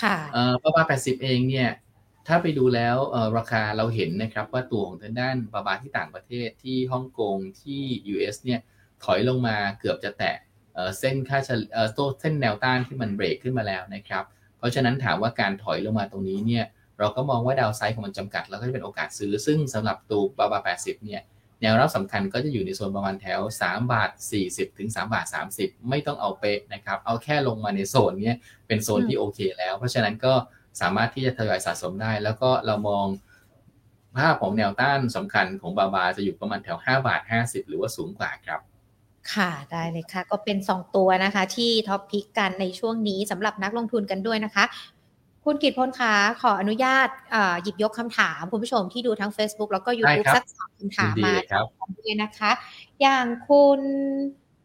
[0.00, 0.16] ค่ะ
[0.62, 1.70] บาบา80เองเนี่ย
[2.26, 2.96] ถ้าไปดูแล้ว
[3.38, 7.82] ราคาเราเห็นนะครับว่าตัวของทางด้านบาบาที่ต่างประเทศที่ฮ่องกงที่
[8.12, 8.60] US เนี่ย
[9.04, 10.36] ถอยลงมาเกือบจะแตะ
[10.98, 11.70] เส้นค่าเฉลี่ย
[12.20, 14.24] เส้นแนวต้านที่มันเบรกขึ้นมาแล้วนะครับ
[14.58, 16.64] เพราะฉะนั้นถามว่าการถอยลงมาตรงนี้เนี่ย
[16.98, 21.22] เราก็มองว่าดาวไซด์ของมันจำกัด แล้วก็จะเป็นโอกาสซื้อ ซึ่งสำหรับตัวบาบา80เนี่ย
[21.60, 24.10] แนวรับสำคัญก็จะอยู่ในโซนประมาณแถว 3 บาท
[24.44, 28.32] 40 ถึง 3 บาท 30 ไม่ต้องเอาเป๊ะนะครับ เอาแค่ลงมาในโซนนี้
[28.66, 30.34] เป็นโซนที่โอเคแล้ว เพราะฉะนั้นก็
[30.80, 33.06] สามารถที่จะทยอยสะสมได้ แล้วก็เรามอง
[34.18, 38.60] ภาพของแนวต้านสำคัญของบาบาจะอยู่ประมาณแถว 5 บาท 50 หรือว่าสูงกว่าครับ
[39.34, 44.64] ค่ะได้เลยค่ะ ก็เป็น 2 ตัวนะคะ ที่ท็อปพิกกันในช่วงนี้สำหรับนักลงทุนกันด้วยนะคะ
[45.44, 47.08] คุณกิตพลคะขออนุญาต
[47.62, 51.34] หยิบยกคำถาม คุณผู้ชมที่ดูทั้ง Facebook แล้วก็ YouTube สักสองคำถามมา
[51.98, 52.50] ด้วยนะคะ
[53.00, 53.80] อย่างคุณ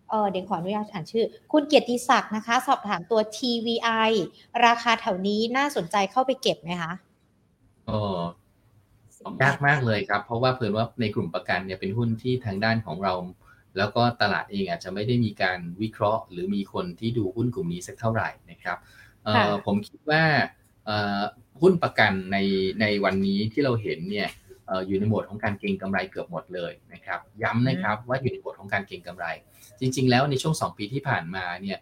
[0.10, 4.12] เออเดี๋ยวขออนุญาตอ่านชื่อ คุณเกียรติศักดิ์นะคะ สอบถามตัว TVI
[4.66, 6.92] ราคาแถวนี้น่าสนใจเข้าไปเก็บไหมคะ
[7.90, 13.14] อ๋อยากมากเลยครับ เพราะว่าเพิ่นว่าในกลุ่มประกันเนี่ยเป็นหุ้นที่ทางด้านของเรา
[13.78, 18.78] แล้วก็ตลาดเองอาจจะไม่ได้มีการวิเคราะห์ หรือมีคนที่ดูหุ้นกลุ่มนี้สักเท่าไหร่นะครับ
[19.66, 20.24] ผมคิดว่า
[21.62, 22.38] หุ้นประกันใน
[22.82, 24.30] ในวันนี้ที่เราเห็นเนี่ย
[24.88, 29.26] อยู่ในโหมดของการเก็งกำไรเกือบหมดเลยนะครับ ย้ำนะครับว่าอยู่ในโหมดของการเก็งกำไร
[29.80, 31.78] จริง ๆ แล้วในช่วง 2 ปีที่ผ่านมาเนี่ย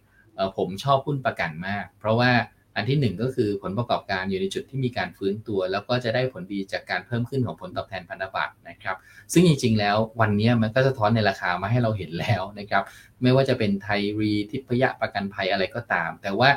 [0.58, 2.32] ผมชอบหุ้นประกันมาก เพราะว่า
[2.76, 8.97] อันที่ 1 ก็คือผลประกอบการอยู่ในจุดที่มีการฟื้นตัว แล้วก็จะได้ผลดีจากการเพิ่มขึ้นของผลตอบแทนพันธบัตรนะครับ
[9.34, 12.84] ซึ่งจริง ๆ แล้ววันนี้มันก็จะท้อนในราคามาให้เราเห็นแล้วนะครับ
[13.22, 16.49] ไม่ว่าจะเป็นไทยรีทิพยะประกันภัยอะไรก็ตาม แต่ว่า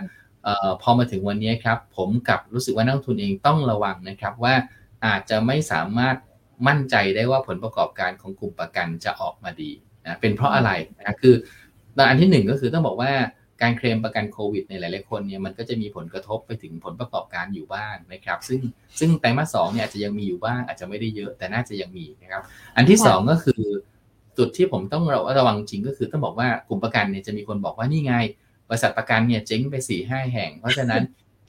[0.46, 4.54] ออพอมาถึงวันนี้ครับ ผมกับรู้สึกว่านักทุนเองต้องระวังนะครับว่า
[5.06, 6.16] อาจจะไม่สามารถ
[6.68, 9.70] มั่นใจได้ว่าผลประกอบการของกลุ่มประกันจะออกมาดี
[10.04, 11.34] นะเป็นเพราะอะไรนะคือ
[12.08, 13.12] อันที่หนึ่งก็คือต้องบอกว่า
[13.62, 18.60] การเคลมประกันโควิดในหลาย ๆ คนเนี่ยมันก็จะมีผลกระทบไปถึงผลประกอบการอยู่บ้างนะครับ ซึ่ง
[18.98, 22.42] ซึ่งไตรมาสสองเนี่ยอาจจะยังมีอยู่บ้างอาจจะไม่ได้เยอะแต่น่าจะยังมีนะครับ
[22.76, 23.62] อันที่สองก็คือ
[24.38, 25.04] จุดที่ผมต้อง
[25.38, 28.14] ระวังจริงก็คือต้องบอกว่ากลุ่มประกันเนี่ยจะมีคนบอกว่านี่ไง
[28.74, 31.02] ริษัทประกันเนี่ยเจ๊งไปสี่ห้าแห่ง เพราะฉะนั้น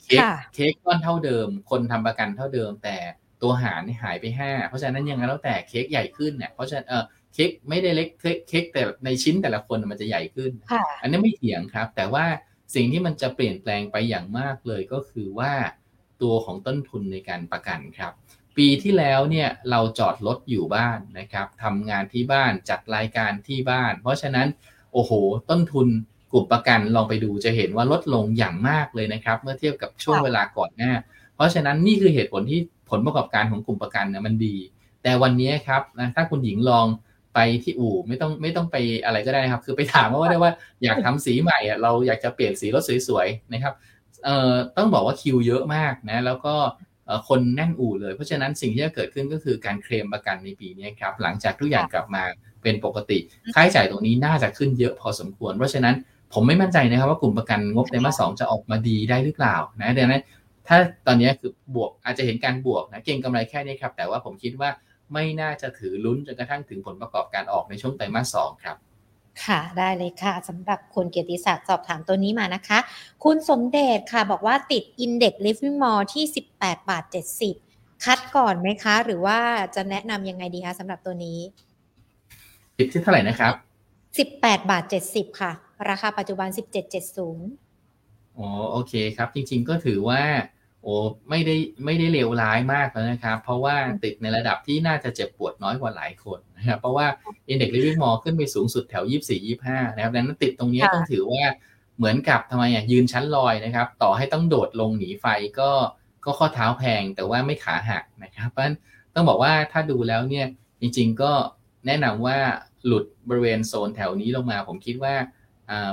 [0.03, 0.23] เค้ก
[0.53, 2.97] เค้กก้อนเท่าเดิม คนทำประกันเท่าเดิม แต่
[3.41, 7.03] ตัวหารหายไปห้าเพราะฉะนั้นยังไงแล้วแต่เค้กใหญ่ขึ้นเนี่ยเพราะฉะนั้นเออ
[7.34, 8.09] เค้กไม่ได้เล็ก
[8.49, 10.51] เค้กแต่ในชิ้นแต่ละคนมันจะใหญ่ขึ้น
[11.01, 12.26] อันนี้ไม่เถียงครับ แต่ว่า
[12.76, 15.53] สิ่งที่มันจะเปลี่ยนแปลงไปอย่างมากเลยก็คือว่า
[16.21, 18.13] ตัวของต้นทุนในการประกันครับ
[18.57, 24.47] ปีที่แล้วเนี่ยเราจอดรถอยู่บ้านนะครับทำงานที่บ้านจัดรายการที่บ้าน เพราะฉะนั้น
[24.93, 25.11] โอ้โห
[25.49, 30.91] ต้นทุนก ลุ่มประกันลองไปดูจะเห็นว่าลดลงอย่างมากเลยนะครับ เมื่อเทียบกับช่วงเวลาก่อนหน้า
[31.36, 32.59] เพราะฉะนั้นนี่คือเหตุผลที่
[32.89, 34.55] ผลประกอบการของกลุ่มประกันเนี่ยมันดี
[35.03, 36.86] แต่วันนี้ครับนะถ้าคุณหญิงลอง
[37.33, 38.75] ไปที่อู่ไม่ต้องไม่ต้องไป
[39.05, 40.51] อะไรก็ได้ครับ คือไปถามว่าได้ว่า
[40.83, 43.73] อยากทำสีใหม่อะเราอยากจะเปลี่ยนสีรถสวยๆนะครับ
[44.23, 46.55] เอ่อต้องบอกว่าคิวเยอะมากนะแล้วก็
[47.27, 52.23] คนแน่นอู่เลย เพราะฉะนั้นสิ่งที่จะเกิดขึ้นก็คือการเคลมประกันในปีนี้ครับหลังจากทุกอย่างกลับมา
[52.63, 53.19] เป็นปกติ
[53.53, 55.95] ค่าใช้จ่ายตรงนี้น่าจะขึ้นเยอะพอสมควร เพราะฉะนั้น
[56.36, 60.23] ผมไม่มั่นใจนะครับว่ากลุ่มประกันงบในมาสองจะออกมาดีได้หรือเปล่านะดังนั้น
[60.67, 60.77] ถ้า
[61.07, 64.69] ตอนนี้คือบวกอาจจะเห็นการบวกนะเก่งกำไรแค่นี้ครับ แต่ว่าผมคิดว่า
[65.13, 68.77] ไม่น่าจะถือลุ้นจนกระทั่งถึงผลประกอบการออกในช่วงไตรมาสสองครับ
[69.45, 72.79] ค่ะ ได้เลยค่ะสำหรับคุณเกียรติศักดิ์สอบถามตัวนี้มานะคะ
[73.23, 76.23] คุณสมเด็จค่ะบอกว่าติด Index Living Mall ที่
[76.55, 77.03] 18 บาท
[77.53, 79.39] 70 คัดก่อนไหมคะ หรือว่า
[79.75, 81.39] จะแนะนำยังไงดีคะสำหรับตัวนี้
[82.77, 83.53] ติดที่เท่าไหร่นะครับ
[84.17, 85.51] 18 บาท 70 ค่ะ
[85.89, 86.47] ราคาปัจจุบัน
[87.23, 90.23] 17.70 อ๋อโอเคครับ จริง ๆ ก็ถือว่า
[90.82, 90.95] โอ้
[91.30, 91.55] ไม่ได้
[91.86, 97.07] ไม่ได้เลวร้ายมากแล้วนะครับ เพราะว่าติดในระดับที่น่าจะเจ็บปวดน้อยกว่าหลายคนนะครับ เพราะว่า
[97.51, 101.43] Index Living Mall ขึ้นไปสูงสุดแถว 24 25 นะครับดังนั้นติดตรงนี้ต้องถือว่า
[101.97, 105.26] เหมือนกับทำไมอะยืนชั้นลอยนะครับ ต่อให้ต้องโดดลงหนีไฟ
[105.59, 105.71] ก็
[106.26, 108.63] ก็ข้อเท้าแพงแต่ว่าไม่ขาหักนะครับ เพราะ
[109.15, 110.45] ต้องบอกว่าถ้าดูแล้วเนี่ย
[110.82, 111.32] จริง ๆ ก็
[111.86, 112.38] แนะนำว่า
[112.86, 115.32] หลุดบริเวณโซนแถวนี้ลงมา ผมคิดว่าอ่า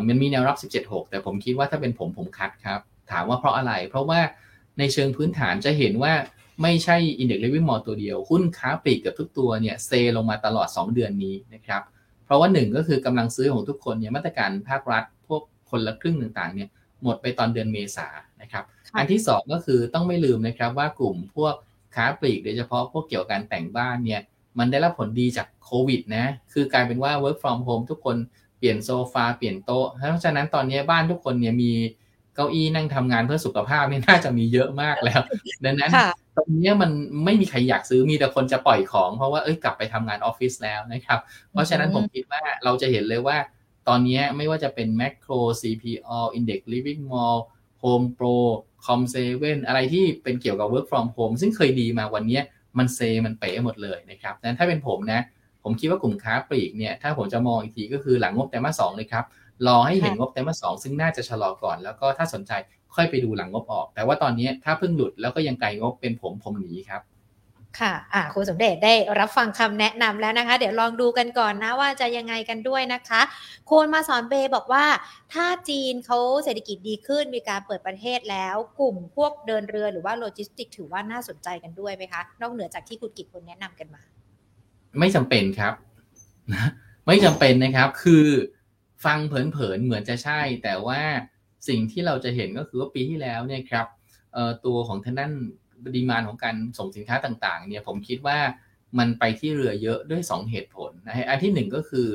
[0.06, 2.80] มันมีแนวรับ 17.6 แต่ผมคิดว่าถ้าเป็นผมผมคัดครับ
[3.12, 4.20] ถามว่าเพราะอะไร เพราะว่า
[4.78, 6.12] ในเชิงพื้นฐานจะเห็นว่า
[6.62, 11.82] ไม่ใช่ Index Living Mall ตัวเดียว หุ้นค้าปลีกกับทุกตัวเนี่ยเซลงมาตลอด 2 เดือนนี้นะครับ
[12.24, 16.68] เพราะว่าหนึ่งก็คือกำลังซื้อของทุกคนเนี่ยมาตรการภาครัฐ พวกคนละครึ่งต่างๆเนี่ย
[17.02, 18.08] หมดไปตอนเดือนเมษา
[18.42, 18.64] นะครับ
[18.96, 21.54] อันที่ 2 ก็คือต้องไม่ลืมนะครับว่ากลุ่มพวก
[21.94, 24.20] ค้าปลีกโดยเฉพาะพวกเกี่ยวกับการแต่งบ้านเนี่ย
[24.58, 28.16] มันได้รับผลดีจากโควิดนะคือกลายเป็นว่า work from home ทุกคน
[28.62, 31.72] เปลี่ยนโซฟาเปลี่ยนโต๊ะ เพราะฉะนั้นตอนนี้บ้านทุกคนเนี่ยมี
[32.34, 35.20] เก้าอี้นั่งทำงานเพื่อสุขภาพนี่น่าจะมีเยอะมากแล้ว
[35.64, 35.90] ดังนั้น
[36.36, 36.90] ตรงนี้มัน
[37.24, 41.18] ไม่มีใครอยากซื้อมีแต่คนจะปล่อยของเพราะว่าเอ้ยกลับไปทำงานออฟฟิศแล้วนะครับ
[41.52, 43.36] เพราะฉะนั้นผมคิดว่าเราจะเห็นเลยว่า
[43.88, 47.38] ตอนนี้ไม่ว่าจะเป็น Macro CPO Index Living Mall
[47.82, 48.36] Home Pro
[48.84, 49.16] Com7
[49.66, 52.40] อะไรที่เป็นเกี่ยวกับ Work from Home ซึ่งเคยดีมาวันนี้
[52.78, 55.20] มันเซมันเป๋หมดเลยนะครับดังนั้นถ้าเป็นผมนะ
[55.62, 59.24] ผมคิดว่ากลุ่มค้าปลีกเนี่ยถ้าผมจะมองอีกทีก็คือหลังงบแต่มาสองเลยครับ
[59.66, 62.52] รอให้เห็นงบไตรมาสสองซึ่งน่าจะชะลอก่อน แล้วก็ถ้าสนใจ
[62.94, 67.02] ค่อยไปดูหลังงบออก แต่ว่าตอนนี้ถ้าเพิ่งหลุดแล้วก็ยังไกลงบเป็นผมผมหนีครับ
[67.80, 73.20] ค่ะอ่าคุณสมเด็จได้รับฟังคำแนะนำแล้วนะคะ เดี๋ยวลองดูกันก่อนนะว่าจะยังไงกันด้วยนะคะ
[73.66, 74.84] โคนมาสอนเบบอกว่า
[75.34, 84.02] ถ้าจีนเขาเศรษฐกิจดีขึ้นมีการเปิดประเทศแล้ว กลุ่มพวกเดินเรือหรือว่าโลจิสติก ถือว่าน่าสนใจกันด้วยไหมคะ นอกเหนือจากที่คุณกิจคุณแนะนำกันมา
[84.98, 85.74] ไม่จำเป็นครับ
[86.52, 86.70] นะ
[87.06, 88.26] ไม่จำเป็นนะครับ คือ
[89.04, 91.00] ฟังเผินๆเหมือนจะใช่ แต่ว่า
[91.68, 93.86] สิ่งที่เราจะเห็นก็คือว่าปีที่แล้วเนี่ยครับ
[94.66, 95.32] ตัวของทางด้าน
[95.96, 98.38] ดีมานของการส่งสินค้าต่างๆ เนี่ยผมคิดว่า
[98.98, 102.06] มันไปที่เรือเยอะด้วย 2 เหตุผลนะอันที่ 1 ก็คือ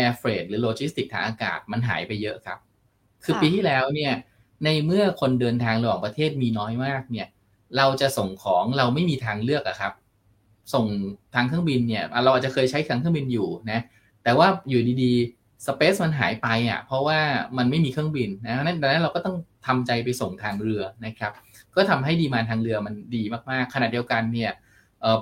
[0.00, 2.58] air freight หรือโลจิสติกทางอากาศมันหายไปเยอะครับ
[3.24, 4.12] คือปีที่แล้วเนี่ย
[4.64, 7.28] ในเมื่อคนเดินทางระหว่างประเทศมีน้อยมากเนี่ย
[7.76, 9.92] เราจะส่งของเราไม่มีทางเลือกอะครับ
[10.74, 10.86] ส่ง
[11.34, 13.80] ทางเครื่องบินเนี่ย เราอาจจะเคยใช้ทางเครื่องบินอยู่นะ
[14.24, 17.18] แต่ว่าอยู่ดีๆสเปซมันหายไปอะเพราะว่า
[17.58, 21.32] มันไม่มีเครื่องบินนะนั้นดังนั้นเราก็ต้องทำใจไปส่งทางเรือนะครับ
[21.76, 24.52] ก็ทำให้ดีมานทางเรือมันดีมากๆขณะเดียวกันเนี่ย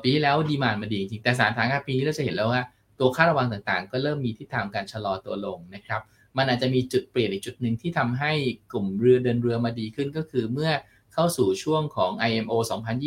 [0.02, 2.62] ปีที่แล้วดีมานมาดีจริงแต่สถานการณ์ปีนี้เราจะเห็นแล้วว่า
[2.98, 6.02] ตัวค่าระวังต่างๆ ก็เริ่มมีทิศทางการชะลอตัวลงนะครับ
[6.36, 8.32] มันอาจจะมีจุดเปลี่ยนอีกจุดหนึ่งที่ทำให้
[8.70, 10.70] กลุ่มเรือเดินเรือมาดีขึ้นก็คือเมื่อ
[11.16, 12.52] เข้าสู่ช่วงของ IMO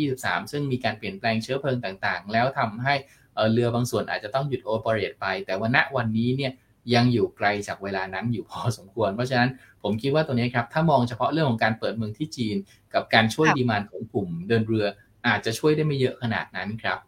[0.00, 2.94] 2023 ซึ่งมีการเปลี่ยนแปลงเชื้อเพลิงต่างๆ แล้วทำให้
[3.52, 6.52] เรือบางส่วนอาจจะต้องหยุดโอเปเรตไป แต่ว่าณวันนี้เนี่ย
[6.94, 9.50] ยังอยู่ไกลจากเวลานั้นอยู่พอสมควร เพราะฉะนั้น
[9.82, 12.56] ผมคิดว่าตัวนี้ครับ ถ้ามองเฉพาะเรื่องของการเปิดเมืองที่จีน
[12.94, 14.86] กับการช่วยดีมานของกลุ่มเดินเรือ
[15.26, 16.98] อาจจะช่วยได้ไม่เยอะขนาดนั้นครับ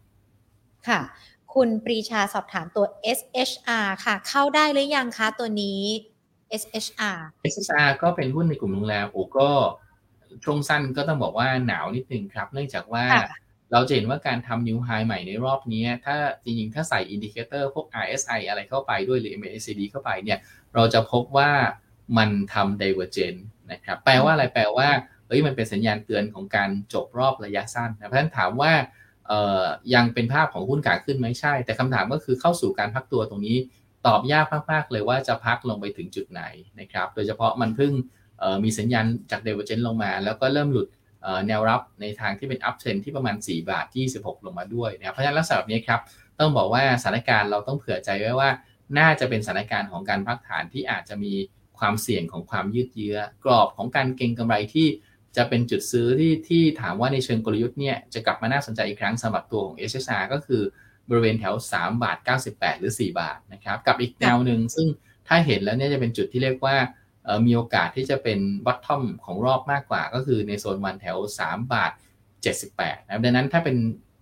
[0.87, 1.01] ค่ะ
[1.53, 2.85] คุณปรีชาสอบถามตัว
[3.17, 5.81] SHR ค่ะ เข้าได้หรือยังคะตัวนี้
[6.61, 7.17] SHR
[7.53, 9.49] SHR ก็เป็นหุ้นในกลุ่มโรงแรมโอ้ก็
[10.43, 13.05] ช่วงสั้นก็ต้องบอกว่าหนาวนิดนึงครับ เนื่องจากว่า
[13.71, 20.39] เราจะเห็นว่าการทำ new high ใหม่ในรอบนี้ถ้าจริงๆ ถ้าใส่ indicator พวก RSI อะไรเข้าไปด้วยหรือ MACD เข้าไปเนี่ย
[20.75, 21.51] เราจะพบว่า
[22.17, 23.39] มันทำ divergent
[23.71, 24.89] นะครับ แปลว่าอะไรแปลว่า
[25.27, 28.73] เฮ้ยมันเป็นสัญญาณเตือนของการจบรอบระยะสั้นนะเพราะฉะนั้นถามว่า
[29.27, 29.63] เอ่อ
[29.93, 33.57] ยังเป็นภาพของหุ้นขาขึ้นไหมใช่ แต่คำถามก็คือเข้าสู่การพักตัวตรงนี้
[34.07, 36.43] ตอบยากมากๆเลยว่าจะพักลงไปถึงจุดไหน
[36.79, 37.91] นะครับ โดยเฉพาะมันเพิ่ง
[38.63, 40.87] มีสัญญาณจาก divergent ลงมา แล้วก็เริ่มหลุด
[41.47, 46.01] แนวรับในทางที่เป็น up trend ที่ประมาณ 4 บาท 26 ลงมาด้วยนะเพราะฉะนั้นลักษณะแบบนี้ครับ
[46.39, 48.49] ต้องบอกว่าสถานการณ์เราต้องเผื่อใจไว้ว่า
[48.99, 51.33] น่าจะเป็นสถานการณ์ของการพักฐานที่อาจจะมี
[51.79, 54.87] ความเสี่ยงของความยืดเยื้อ กรอบของการเก็งกำไรที่
[55.37, 60.61] จะเป็นจุดซื้อที่ที่ถามว่าในเชิงกลยุทธ์เนี่ยจะกลับมาน่าสนใจอีกครั้งสำหรับตัวของ HSR ก็คือ
[61.09, 62.17] บริเวณแถว 3 บาท
[62.49, 64.87] 98 หรือ 4 บาทนะครับกับอีกแนวหนึ่งซึ่ง
[65.27, 66.75] ถ้าเห็นแล้วเนี่ยจะเป็นจุดที่เรียกว่า
[67.45, 71.91] มีโอกาสที่จะเป็นบัตทอมของรอบมากกว่า ก็คือในโซนวันแถว 3 บาท
[72.49, 73.77] 78นะครับดังนั้นถ้าเป็น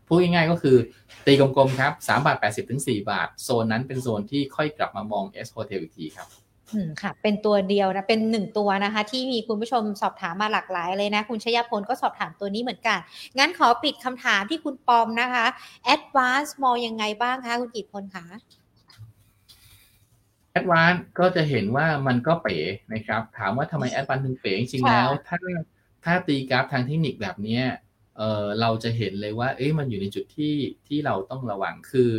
[0.08, 0.78] พูดง่ายๆก็คือ
[1.26, 6.28] ตีกลมๆครับ3บาท 80ถึง4บาท โซนนั้นเป็นโซนที่ค่อยกลับมามอง S Hotel อีกทีครับ
[6.74, 13.00] อืมค่ะ เป็นตัวเดียวนะ เป็นหนึ่งตัวนะคะ ที่มีคุณผู้ชมสอบถามมาหลากหลายเลยนะ คุณชยพลก็สอบถามตัวนี้เหมือนกัน
[13.38, 15.46] งั้นขอปิดคำถามที่คุณปอมนะคะ
[15.96, 18.26] Advance มองยังไงบ้างคะ คุณกิตพลคะ
[20.52, 22.58] แอดวานก็จะเห็นว่ามันก็เป๋
[22.94, 25.38] นะครับ ถามว่าทำไมแอดวานถึงเป๋จริงแล้ว ถ้า
[26.06, 27.60] ถ้าตีกราฟทางเทคนิคแบบนี้
[28.18, 30.56] เออเราจะเห็นเลยว่า เอ้ยมันอยู่ในจุดที่
[30.88, 32.12] ที่เราต้องระวังคือ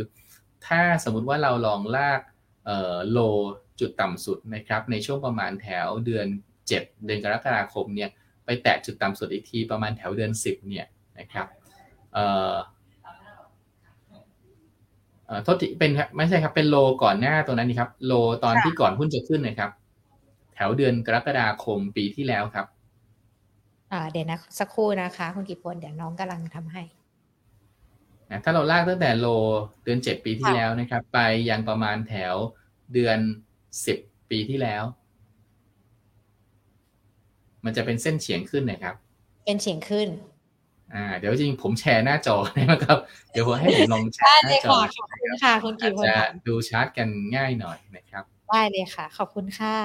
[0.67, 2.21] ถ้าสมมุติว่าเราลองลาก
[2.65, 3.19] เอ่อโล
[3.79, 8.09] จุดต่ำสุดนะครับ ในช่วงประมาณแถวเดือน 7 เดือนกรกฎาคมเนี่ย
[8.45, 10.85] ไปแตะจุดต่ำสุดอีกทีประมาณแถวเดือน 10เนี่ย
[11.19, 11.47] นะครับ
[12.13, 12.53] เอ่อ
[15.43, 18.13] โทษทีเป็นไม่ใช่ครับ เป็นโลก่อนหน้าตัวนั้นนี่ครับ โล
[18.43, 19.71] ตอนที่ก่อนหุ้นจะขึ้นนะครับ
[20.55, 22.65] แถวเดือนกรกฎาคมปีที่แล้วครับ
[23.91, 26.83] อ่าเดี๋ยวนะ สักครู่นะคะ คุณกิพลเดี๋ยวน้องกำลังทำให้
[28.29, 29.27] นะถ้าเราลากตั้งแต่โล
[29.83, 31.19] เดือนเจ็ดปีที่แล้วนะครับ ไป
[31.49, 32.35] ยังประมาณแถว
[32.93, 33.17] เดือน
[33.85, 33.97] สิบ
[34.29, 34.83] ปีที่แล้ว
[37.65, 38.95] มันจะเป็นเส้นเฉียงขึ้นนะครับ
[39.45, 40.07] เป็นเฉียงขึ้น
[40.95, 42.35] อ่าเดี๋ยวจริงผมแชร์หน้าจอ
[42.71, 42.97] นะครับ
[43.31, 44.77] เดี๋ยวผมให้ผมลองแชร์หน้าจอ
[45.43, 46.15] ค่ะคุณกิจจะ
[46.47, 49.77] ดูชาร์ตกันง่ายหน่อยนะครับได้เลยค่ะ ขอบคุณค่ะ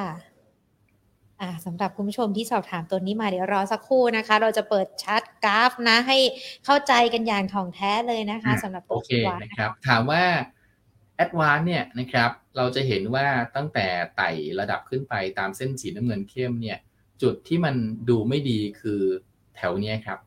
[1.41, 6.19] อ่าสำหรับคุณผู้ชมที่สอบถามตัวนี้มาเดี๋ยวรอสักครู่นะคะ เราจะเปิดชาร์ตกราฟนะ ให้
[6.65, 10.25] เข้าใจกันอย่างถ่องแท้เลยนะคะสำหรับตัววนะครับ ถามว่า
[11.16, 13.87] ADVANC เนี่ยนะครับเราจะเห็นว่าตั้งแต่
[14.17, 14.31] ไต่
[14.61, 16.79] ระดับขึ้นไปตามเส้นสีน้ำเงินเข้มเนี่ย
[17.23, 17.75] จุดที่มัน
[18.09, 19.01] ดูไม่ดีคือ
[19.57, 20.19] แถวนี้ครับ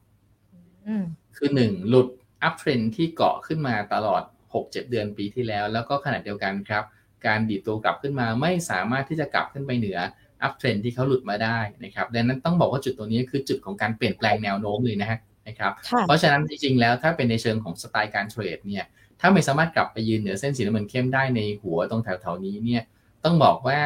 [1.37, 2.07] คือหนึ่งหลุด
[2.43, 4.23] uptrend ที่เกาะขึ้นมาตลอด
[4.53, 6.83] 6-7 เดือนปีที่แล้ว แล้วก็ขณะเดียวกันครับ
[7.25, 9.99] การดีดตัวกลับขึ้นมาไม่สามารถที่จะกลับขึ้นไปเหนือ
[10.43, 15.71] uptrend ที่เขาหลุดมาได้นะครับดังนั้นต้องบอกว่าจุดตัวนี้คือจุดของการเปลี่ยนแปลงแนวโน้มเลยนะฮะนะครับ
[16.07, 18.85] เพราะฉะนั้นจริงๆแล้วถ้าเป็นในเชิงของสไตล์การเทรดเนี่ย
[19.21, 22.83] ถ้าไม่สามารถกลับไปยืนเหนือเส้นสีน้ำเงินเข้มได้ในหัวตรงแถวๆนี้เนี่ย
[23.23, 23.79] ต้องบอกว่า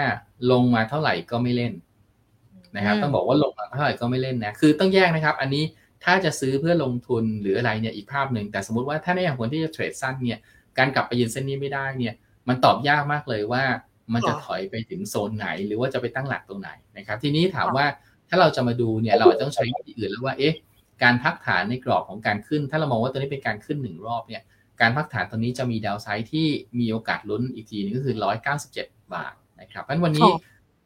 [0.51, 1.73] ลงมาเท่าไหร่ก็ไม่เล่น
[2.75, 5.63] นะครับต้องบอกว่าลงมาเท่าไหร่ก็ไม่เล่นนะคือต้องแยกนะครับ อันนี้
[6.03, 10.39] ถ้าจะซื้อเพื่อลงทุนหรืออะไรเนี่ยอีกภาพหนึ่ง แต่สมมติว่าถ้าในอย่างคนที่จะเทรดสั้นเนี่ย
[10.77, 12.13] การกลับไปยืนเส้นนี้ไม่ได้เนี่ย
[12.47, 13.63] มันตอบยากมากเลยว่า
[14.13, 17.85] มันจะถอยไปถึงโซนไหน หรือว่าจะไปตั้งหลักตรงไหนนะครับทีนี้ถามว่า
[18.29, 20.53] ถ้าเราจะมาดูเนี่ยเราต้องใช้วิธีอื่นแล้วว่าเอ๊ะ
[21.03, 24.41] การพักฐานในกรอบของการขึ้น ถ้าเรามองว่าตัวนี้เป็นการขึ้นหนึ่งรอบเนี่ย
[24.81, 26.47] การพักฐานตัวนี้จะมีดาวไซด์ที่
[26.79, 28.15] มีโอกาสลุ้นอีกทีนึงก็คือ
[28.63, 30.29] 197 บาทนะครับเพราะวันนี้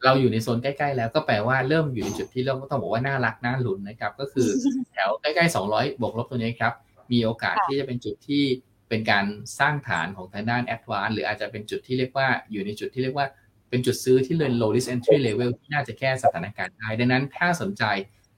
[0.06, 4.48] เราอยู่ในโซนใกล้ๆแล้วก็แปลว่าเริ่มอยู่ในจุดที่เริ่มก็ต้องบอกว่าน่ารักน่าลุ้นนะครับ ก็คือ
[4.94, 6.74] แถวใกล้ๆ 200 บวกลบตัวนี้ครับ
[7.12, 8.44] มีโอกาสที่จะเป็นจุดที่
[8.90, 9.26] เป็นการ
[9.60, 13.28] สร้างฐานของทางด้านแอดวานหรืออาจจะเป็นจุดที่เรียกว่าอยู่ในจุดที่เรียกว่า
[13.70, 17.84] เป็นจุดซื้อที่เลย low risk entry level ที่น่าจะแก้สถานการณ์ได้ดังนั้นถ้าสนใจ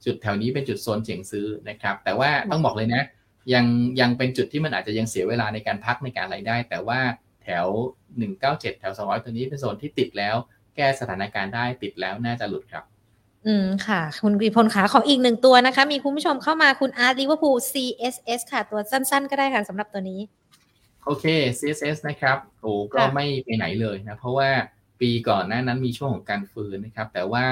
[0.06, 3.04] จุดแถวนี้เป็นจุดโซนเฉียงซื้อนะครับ แต่ว่าต้องบอกเลยนะ
[3.54, 3.66] ยัง
[4.02, 7.00] ยังเป็นจุดที่มันอาจจะยังเสียเวลาในการพักในการอะไรได้ แต่ว่า
[7.44, 7.66] แถว
[8.22, 10.36] 197 แถว 200 ตัวนี้เป็นโซนที่ติดแล้ว
[10.76, 12.84] แก้สถานการณ์ได้ติดแล้วน่าจะหลุดครับ
[13.48, 20.20] อืมค่ะ คุณกฤษพลขาขออีกหนึ่งตัวนะคะ มีคุณผู้ชมเข้ามาคุณอาร์ตลิเวอร์พูล CSS ค่ะ ตัวสั้น ๆ ก็ได้ค่ะสำหรับตัวนี้
[21.06, 21.26] โอเค
[21.60, 24.50] CSS นะครับโอ้ก็ไม่ไปไหนเลยนะ เพราะว่า
[25.02, 27.46] ปีก่อนหน้านั้นมีช่วงของการฟื้นนะครับ แต่ว่า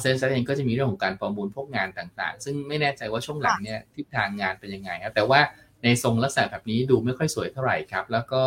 [0.00, 5.40] เซนส์เองก็จะมีเรื่องของการประมูลพวกงานต่างๆ ซึ่งไม่แน่ใจว่าช่วงหลังเนี่ยทิศทางงานเป็นยังไงครับแต่ว่า
[5.84, 8.42] ในทรงลักษณะแบบนี้ดูไม่ค่อยสวยเท่าไหร่ครับ แล้วก็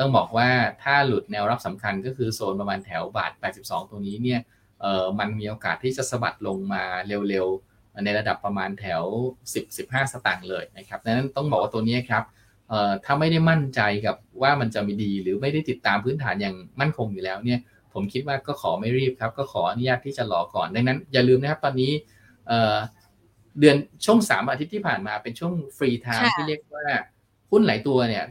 [0.00, 0.48] ต้องบอกว่า
[0.82, 3.32] ถ้าหลุดแนวรับสำคัญก็คือโซนประมาณแถวบาท
[3.62, 4.40] 82ตรงนี้เนี่ย
[4.80, 6.82] เออมันมีโอกาสที่จะสะบัดลงมา
[7.28, 9.02] เร็วๆ ในระดับประมาณแถว
[9.54, 12.24] 10-15 สตางค์เลยนะครับดังนั้นต้องบอกว่าตัวนี้ครับ
[12.68, 17.60] เอ่อถ้าไม่ได้มั่นใจกับว่ามันจะมีดี หรือไม่ได้ติดตามพื้นฐานอย่างมั่นคงอยู่แล้วเนี่ย
[17.92, 21.92] ผมคิดว่าก็ขอไม่รีบครับก็ขออนุญาตที่จะรอก่อน ดังนั้นอย่าลืมนะครับตอนนี้
[22.48, 26.86] เดือนช่วงสามอาทิตย์ที่ผ่านมาเป็นช่วง free time ที่เรียกว่า
[27.50, 28.24] หุ้นหลายตัวเนี่ย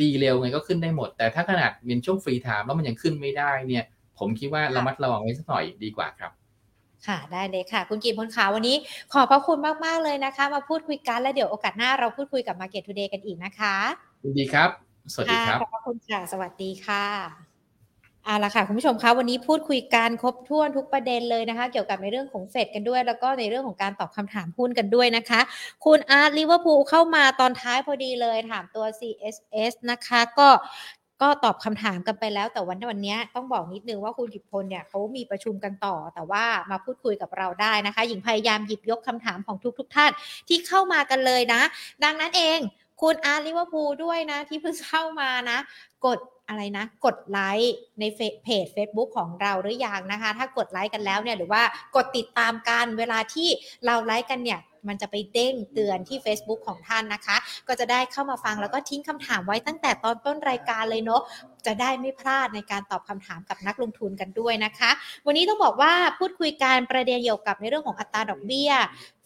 [0.00, 3.84] ดีเลวไงก็ขึ้นได้หมด แต่ถ้าขนาดเป็นช่วง free time แล้วมันยังขึ้นไม่ได้เนี่ย
[4.18, 6.32] ผมคิดว่าระมัดระวังไว้สักหน่อยดีกว่าครับ
[7.06, 8.76] ค่ะได้เลยค่ะ คุณกีพลขาวันนี้
[9.12, 13.76] ขอบพระคุณมาก ๆ เลยนะคะ มาพูดคุยกัน แล้วเดี๋ยวโอกาสหน้าเราพูดคุยกับ Market Today กันอีกนะคะ
[14.22, 14.70] ยินดีครับ
[15.12, 17.43] สวัสดีครับขอบคุณค่ะ สวัสดีค่ะ
[18.26, 25.40] เอาละค่ะคุณผู้ชมคะวันนี้พูดคุยกันครบถ้วนทุกประเด็นเลยนะคะ เกี่ยวกับในเรื่องของเฟดกันด้วย แล้วก็ในเรื่องของการตอบคำถามหุ้นกันด้วยนะคะ
[25.84, 30.48] คุณอาร์ตลิเวอร์พูลเข้ามาตอนท้ายพอดีเลยถามตัว CSS นะคะ ก็
[31.22, 40.10] ก็ตอบคำถามกันไปแล้ว แต่วันวันนี้ต้องบอกนิดนึงว่าคุณกิพพลเนี่ยเขามีประชุมกันต่อ แต่ว่ามาพูดคุยกับเราได้นะคะ หญิงพยายามหยิบยกคำถามของทุกๆท่าน
[40.48, 41.62] ที่เข้ามากันเลยนะ
[42.04, 42.58] ดังนั้นเอง
[43.02, 45.58] คุณอาร์ตลิเวอร์พูลด้วยนะที่เพิ่งเข้ามานะ
[46.06, 46.18] กด
[46.48, 48.04] อะไรนะกดไลค์ใน
[48.44, 51.62] เพจ Facebook ของเราหรือยังนะคะ ถ้ากดไลค์กันแล้วเนี่ยหรือว่า
[51.96, 53.48] กดติดตามกันเวลาที่
[53.86, 57.36] เราไลค์กันเนี่ยมันจะไปเด้งเตือนที่ Facebook ของท่านนะคะ
[57.68, 61.22] ก็จะได้เข้ามาฟังแล้วก็ทิ้งคำถามไว้ตั้งแต่ตอนต้นรายการเลยเนาะ
[61.66, 64.90] จะได้ไม่พลาดในการตอบคำถามกับนักลงทุนกันด้วยนะคะ
[65.26, 68.70] วันนี้ต้องบอกว่าพูดคุยการประเด็นเกี่ยวกับในเรื่องของอัตราดอกเบี้ย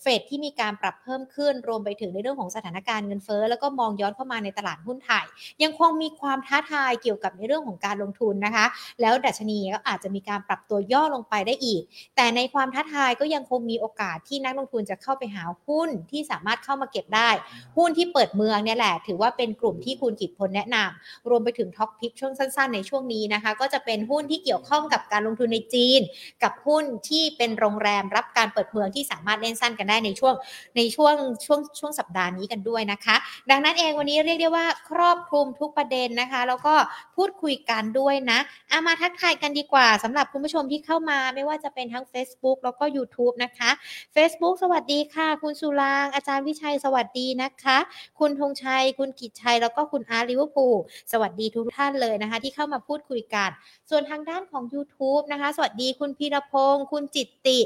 [0.03, 5.27] เฟดที่มีการปรับเพิ่มขึ้นรวมไปถึงในเรื่องของสถานการณ์เงินเฟ้อแล้วก็มองย้อนเข้ามาในตลาดหุ้นไทย
[5.63, 8.67] ยังคงมีความท้าทายเกี่ยวกับในเรื่องของการลงทุนนะคะ
[9.01, 11.83] แล้วดัชนีก็อาจจะมีการปรับตัวย่อลงไปได้อีก
[12.17, 17.31] แต่ในความท้าทายก็ยังคงมีโอกาสที่นักลงทุนจะเข้าไปหาหุ้นที่สามารถเข้ามาเก็บได้
[17.77, 26.01] หุ้นที่เปิดเมืองเนี่ยแหละ ถือว่าเป็นกลุ่มที่คุณกิจพลแนะนำรวมไปถึงท็อปพิกช่วงสั้นๆ ในช่วงนี้นะคะ ก็จะเป็นหุ้นที่เกี่ยวข้องกับการลงทุนในจีน
[26.43, 30.35] กับหุ้นที่เป็นโรงแรมรับการเปิดเมืองที่สามารถเล่นสั้นกันได้ในช่วง
[30.77, 31.15] ในช่วง
[31.47, 33.17] ช่วงช่วงสัปดาห์นี้กันด้วยนะคะ
[33.51, 36.75] ดังนั้นเองวันนี้เรียกได้ว่าครอบคลุมทุกประเด็นนะคะ แล้วก็
[37.17, 38.39] พูดคุยกันด้วยนะ
[38.71, 43.71] อามาทักทายกันดีกว่าสำหรับคุณผู้ชมที่เข้ามาไม่ว่าจะเป็นทั้ง Facebook แล้วก็ YouTube นะคะ
[44.15, 47.79] Facebook สวัสดีค่ะ คุณสุรางอาจารย์วิชัยสวัสดีนะคะ
[48.19, 50.67] คุณธงชัย คุณกิจชัย แล้วก็คุณอาร์ตลิเวอร์พูล
[51.13, 53.51] สวัสดีทุกท่านเลยนะคะ ที่เข้ามาพูดคุยกัน
[53.91, 57.59] ส่วนทางด้านของ YouTube นะคะ สวัสดีคุณพีรพงศ์คุณจิตติ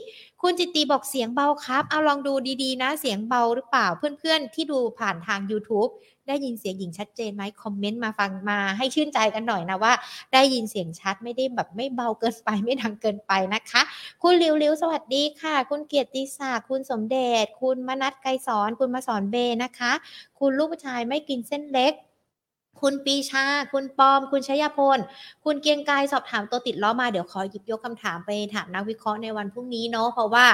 [0.42, 2.32] คุณจิตติบอกเสียงเบาครับเอาลองดู
[2.62, 5.90] ดีๆ นะ เสียงเบาหรือเปล่าเพื่อนๆ ที่ดูผ่านทาง YouTube
[6.28, 9.92] ได้ยินเสียงหญิงชัดเจนไหมคอมเมนต์มาฟังมาให้ชื่นใจกันหน่อยนะว่า
[10.32, 13.82] ได้ยินเสียงชัดไม่ได้แบบไม่เบาเกินไปไม่ดังเกินไปนะคะ
[14.22, 19.92] คุณลิวลิวสวัสดีค่ะ คุณเกียรติศักดิ์คุณสมเด็จคุณมนัทไกรสอนคุณมาสอนเบนะคะ
[20.38, 21.92] คุณลูกผู้ชายไม่กินเส้นเล็ก
[22.80, 24.98] คุณปีชา คุณปอม คุณชยพล
[25.44, 30.46] คุณเกียงกายสอบถามตัวติดล้อมา เดี๋ยวขอหยิบยกคำถามไปถามนักวิเคราะห์ในวันพรุ่งนี้เนาะ เพราะว่า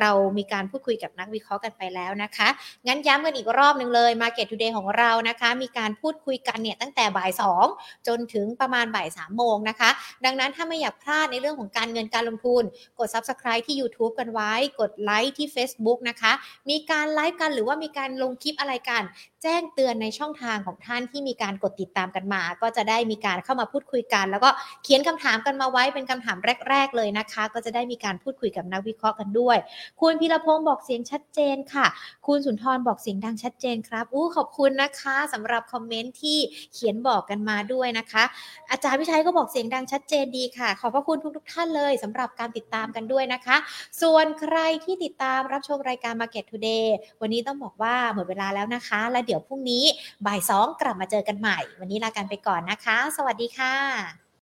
[0.00, 2.48] เรามีการพูดคุยกับนักวิเคราะห์กันไปแล้วนะคะ
[2.86, 7.30] งั้นย้ำกันอีกรอบหนึ่งเลย Market Today ของเรานะคะ มีการพูดคุยกันเนี่ยตั้งแต่บ่าย
[7.68, 9.90] 2 จนถึงประมาณบ่าย3โมงนะคะ
[10.24, 12.62] ดังนั้นถ้าไม่อยากพลาดในเรื่องของการเงินการลงทุน
[12.98, 16.32] กด Subscribe ที่ YouTube กันไว้ กดไลค์ที่ Facebook นะคะ
[16.70, 19.02] มีการไลฟ์กันหรือว่ามีการลงคลิปอะไรกัน
[19.44, 24.50] แจ้งเตือนในช่องทางของท่านที่มีการกดติดตามกันมา ก็จะได้มีการเข้ามาพูดคุยกัน แล้วก็
[24.84, 26.38] เขียนคำถามกันมาไว้เป็นคำถาม
[26.68, 29.56] แรก ๆ เลยนะคะ ก็จะได้มีการพูดคุยกับนักวิเคราะห์กันด้วย
[30.00, 31.86] คุณพิรพงศ์บอกเสียงชัดเจนค่ะ
[32.26, 36.38] คุณสุนทรบอกเสียงดังชัดเจนครับอู้ขอบคุณนะคะสำหรับคอมเมนต์ที่
[36.74, 38.24] เขียนบอกกันมาด้วยนะคะ
[38.70, 43.56] อาจารย์วิชัยก็บอกเสียงดังชัดเจนดีค่ะ ขอบพระคุณทุก ๆ ท่านเลยสำหรับการติดตามกันด้วยนะคะ
[44.02, 46.86] ส่วนใครที่ติดตามรับชมรายการ Market Today
[47.20, 49.84] วันนี้ต้องบอกว่าหมดเวลาแล้วนะคะ และเดี๋ยวดี๋ยวพรุ่งนี้
[50.26, 54.23] บ่ายสองกลับมาเจอกันใหม่ วันนี้ลากันไปก่อนนะคะ สวัสดีค่ะ